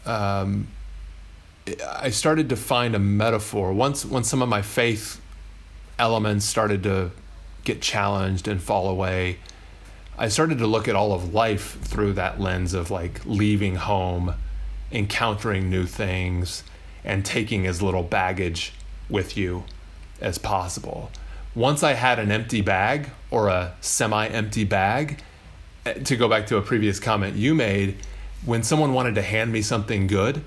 [0.06, 0.68] um,
[1.68, 5.20] I started to find a metaphor once once some of my faith
[5.98, 7.12] elements started to
[7.64, 9.38] get challenged and fall away.
[10.18, 14.36] I started to look at all of life through that lens of like leaving home,
[14.92, 16.64] encountering new things,
[17.04, 18.74] and taking as little baggage
[19.10, 19.64] with you
[20.22, 21.12] as possible.
[21.56, 25.20] Once I had an empty bag or a semi empty bag,
[25.86, 27.98] eh, to go back to a previous comment you made,
[28.46, 30.44] when someone wanted to hand me something good,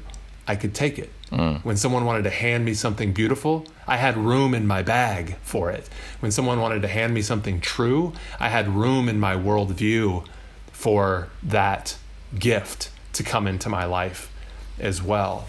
[0.49, 1.13] I could take it.
[1.31, 1.63] Mm.
[1.63, 5.71] When someone wanted to hand me something beautiful, I had room in my bag for
[5.71, 5.89] it.
[6.21, 10.27] When someone wanted to hand me something true, I had room in my worldview
[10.73, 11.99] for that
[12.39, 14.33] gift to come into my life
[14.79, 15.49] as well.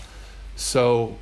[0.57, 1.17] So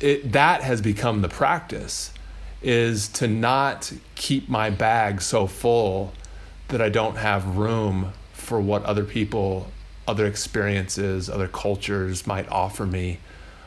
[0.00, 2.12] it, that has become the practice
[2.60, 6.12] is to not keep my bag so full
[6.68, 9.70] that I don't have room for what other people,
[10.08, 13.20] other experiences, other cultures might offer me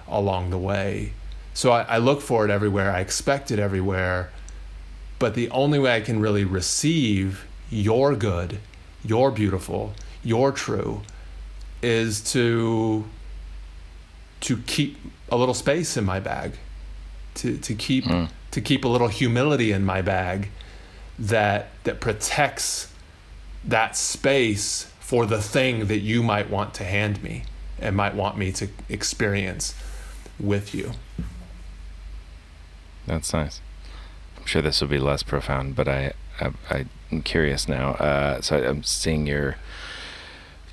[0.07, 1.13] along the way.
[1.53, 4.31] So I, I look for it everywhere, I expect it everywhere,
[5.19, 8.59] but the only way I can really receive your good,
[9.05, 11.01] your beautiful, your true
[11.81, 13.05] is to
[14.41, 14.97] to keep
[15.29, 16.53] a little space in my bag
[17.35, 18.29] to to keep mm.
[18.51, 20.49] to keep a little humility in my bag
[21.17, 22.91] that that protects
[23.63, 27.43] that space for the thing that you might want to hand me
[27.77, 29.75] and might want me to experience
[30.39, 30.93] with you.
[33.05, 33.59] That's nice.
[34.37, 37.89] I'm sure this will be less profound, but I, I am curious now.
[37.95, 39.57] Uh, so I'm seeing your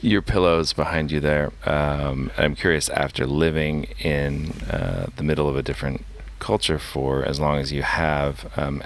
[0.00, 1.50] your pillows behind you there.
[1.66, 6.04] Um, I'm curious after living in uh, the middle of a different
[6.38, 8.84] culture for as long as you have, um,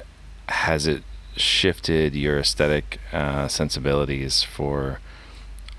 [0.48, 1.03] has it
[1.36, 5.00] shifted your aesthetic uh, sensibilities for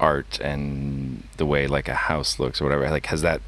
[0.03, 2.89] art and the way like a house looks or whatever?
[2.89, 3.41] Like, has that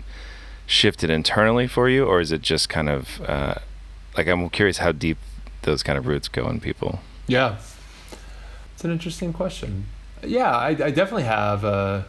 [0.65, 3.55] shifted internally for you, or is it just kind of uh,
[4.17, 5.17] like I'm curious how deep
[5.63, 6.99] those kind of roots go in people?
[7.27, 7.57] Yeah,
[8.73, 9.85] it's an interesting question.
[10.23, 12.03] Yeah, I, I definitely have a, uh,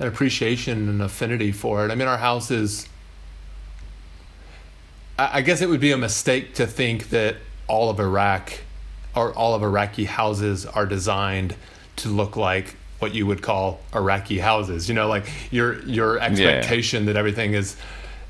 [0.00, 1.92] an appreciation and affinity for it.
[1.92, 2.88] I mean, our house is.
[5.18, 7.36] I, I guess it would be a mistake to think that
[7.68, 8.60] all of Iraq
[9.14, 11.54] or all of Iraqi houses are designed
[11.96, 14.88] to look like what you would call Iraqi houses.
[14.88, 17.12] You know, like your your expectation yeah.
[17.12, 17.76] that everything is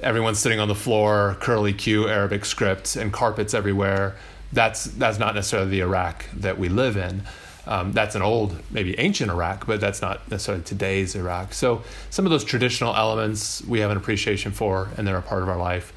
[0.00, 4.16] everyone's sitting on the floor, curly Q Arabic script, and carpets everywhere.
[4.52, 7.22] That's that's not necessarily the Iraq that we live in.
[7.66, 11.54] Um, that's an old, maybe ancient Iraq, but that's not necessarily today's Iraq.
[11.54, 15.42] So some of those traditional elements we have an appreciation for, and they're a part
[15.42, 15.92] of our life.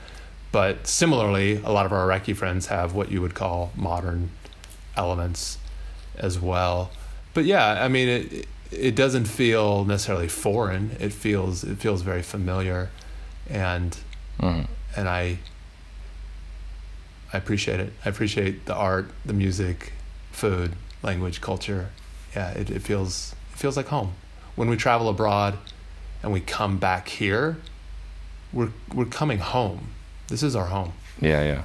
[0.52, 4.30] But similarly, a lot of our Iraqi friends have what you would call modern
[4.96, 5.58] elements
[6.16, 6.92] as well.
[7.34, 10.96] But yeah, I mean, it, it doesn't feel necessarily foreign.
[11.00, 12.90] It feels it feels very familiar,
[13.50, 13.98] and
[14.40, 14.72] mm-hmm.
[14.96, 15.40] and I
[17.34, 17.94] I appreciate it.
[18.06, 19.94] I appreciate the art, the music,
[20.32, 21.90] food, language, culture.
[22.36, 24.14] Yeah, it, it feels it feels like home.
[24.56, 25.58] When we travel abroad,
[26.24, 27.58] and we come back here,
[28.52, 29.90] we're we're coming home.
[30.28, 30.94] This is our home.
[31.22, 31.64] Yeah, yeah.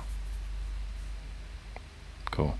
[2.31, 2.57] Cool.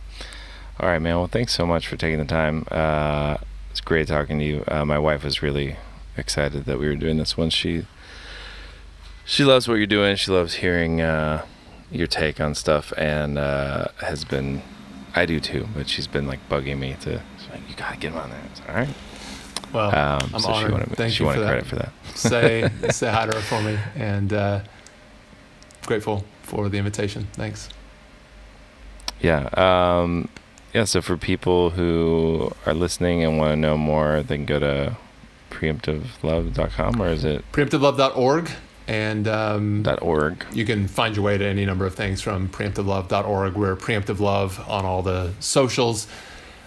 [0.81, 1.17] All right, man.
[1.17, 2.67] Well, thanks so much for taking the time.
[2.71, 3.37] Uh,
[3.73, 4.65] it's great talking to you.
[4.69, 5.77] Uh, my wife was really
[6.15, 7.49] excited that we were doing this one.
[7.49, 7.87] She
[9.25, 10.15] she loves what you're doing.
[10.17, 11.47] She loves hearing uh,
[11.91, 14.61] your take on stuff, and uh, has been.
[15.15, 17.23] I do too, but she's been like bugging me to.
[17.51, 18.43] Like, you gotta get him on there.
[18.69, 18.95] All right.
[19.73, 20.69] Well, um, I'm so honored.
[20.69, 21.93] She wanted, Thank she you wanted for credit for that.
[22.15, 24.61] say say hi to her for me, and uh,
[25.87, 27.27] grateful for the invitation.
[27.33, 27.71] Thanks.
[29.23, 29.49] Yeah.
[29.55, 30.29] Um,
[30.73, 34.59] yeah, so for people who are listening and want to know more, they can go
[34.59, 34.97] to
[35.51, 38.51] preemptivelove.com or is it preemptivelove.org
[38.89, 40.45] and um, .org.
[40.53, 43.55] You can find your way to any number of things from preemptivelove.org.
[43.55, 46.07] We're preemptive love on all the socials.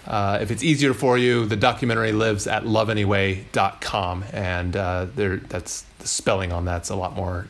[0.07, 5.81] Uh, if it's easier for you, the documentary lives at loveanyway.com, and uh, there that's
[5.99, 7.47] the spelling on that's a lot more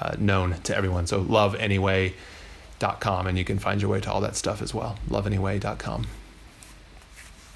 [0.00, 1.06] uh, known to everyone.
[1.06, 2.14] So love anyway
[2.82, 4.98] com, and you can find your way to all that stuff as well.
[5.08, 6.06] Loveanyway.com.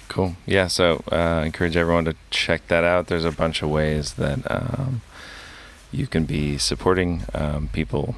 [0.07, 0.35] Cool.
[0.45, 0.67] Yeah.
[0.67, 3.07] So uh, encourage everyone to check that out.
[3.07, 5.01] There's a bunch of ways that um,
[5.91, 8.15] you can be supporting um, people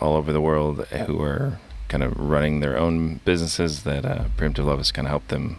[0.00, 1.58] all over the world who are
[1.88, 5.58] kind of running their own businesses that uh, Preemptive Love is going to help them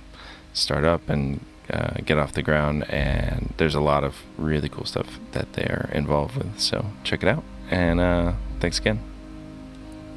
[0.53, 1.39] start up and
[1.69, 2.89] uh, get off the ground.
[2.89, 6.59] And there's a lot of really cool stuff that they're involved with.
[6.59, 7.43] So check it out.
[7.69, 9.12] And uh, thanks again.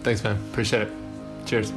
[0.07, 0.37] Thanks, man.
[0.53, 0.93] Appreciate it.
[1.47, 1.71] Cheers.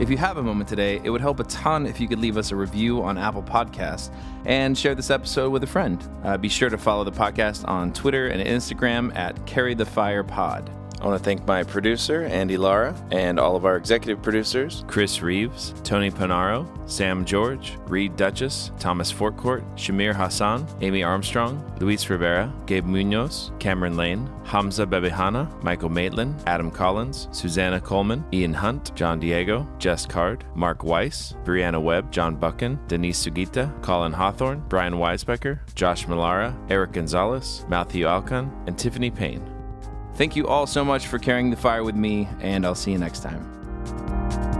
[0.00, 2.36] If you have a moment today, it would help a ton if you could leave
[2.36, 4.10] us a review on Apple Podcasts
[4.44, 6.04] and share this episode with a friend.
[6.24, 10.24] Uh, be sure to follow the podcast on Twitter and Instagram at Carry the Fire
[10.24, 10.68] Pod.
[11.00, 15.22] I want to thank my producer, Andy Lara, and all of our executive producers Chris
[15.22, 22.52] Reeves, Tony Panaro, Sam George, Reed Duchess, Thomas Fortcourt, Shamir Hassan, Amy Armstrong, Luis Rivera,
[22.66, 29.18] Gabe Munoz, Cameron Lane, Hamza Bebehana, Michael Maitland, Adam Collins, Susanna Coleman, Ian Hunt, John
[29.18, 35.60] Diego, Jess Card, Mark Weiss, Brianna Webb, John Buchan, Denise Sugita, Colin Hawthorne, Brian Weisbecker,
[35.74, 39.59] Josh Malara, Eric Gonzalez, Matthew Alcon, and Tiffany Payne.
[40.14, 42.98] Thank you all so much for carrying the fire with me, and I'll see you
[42.98, 44.59] next time.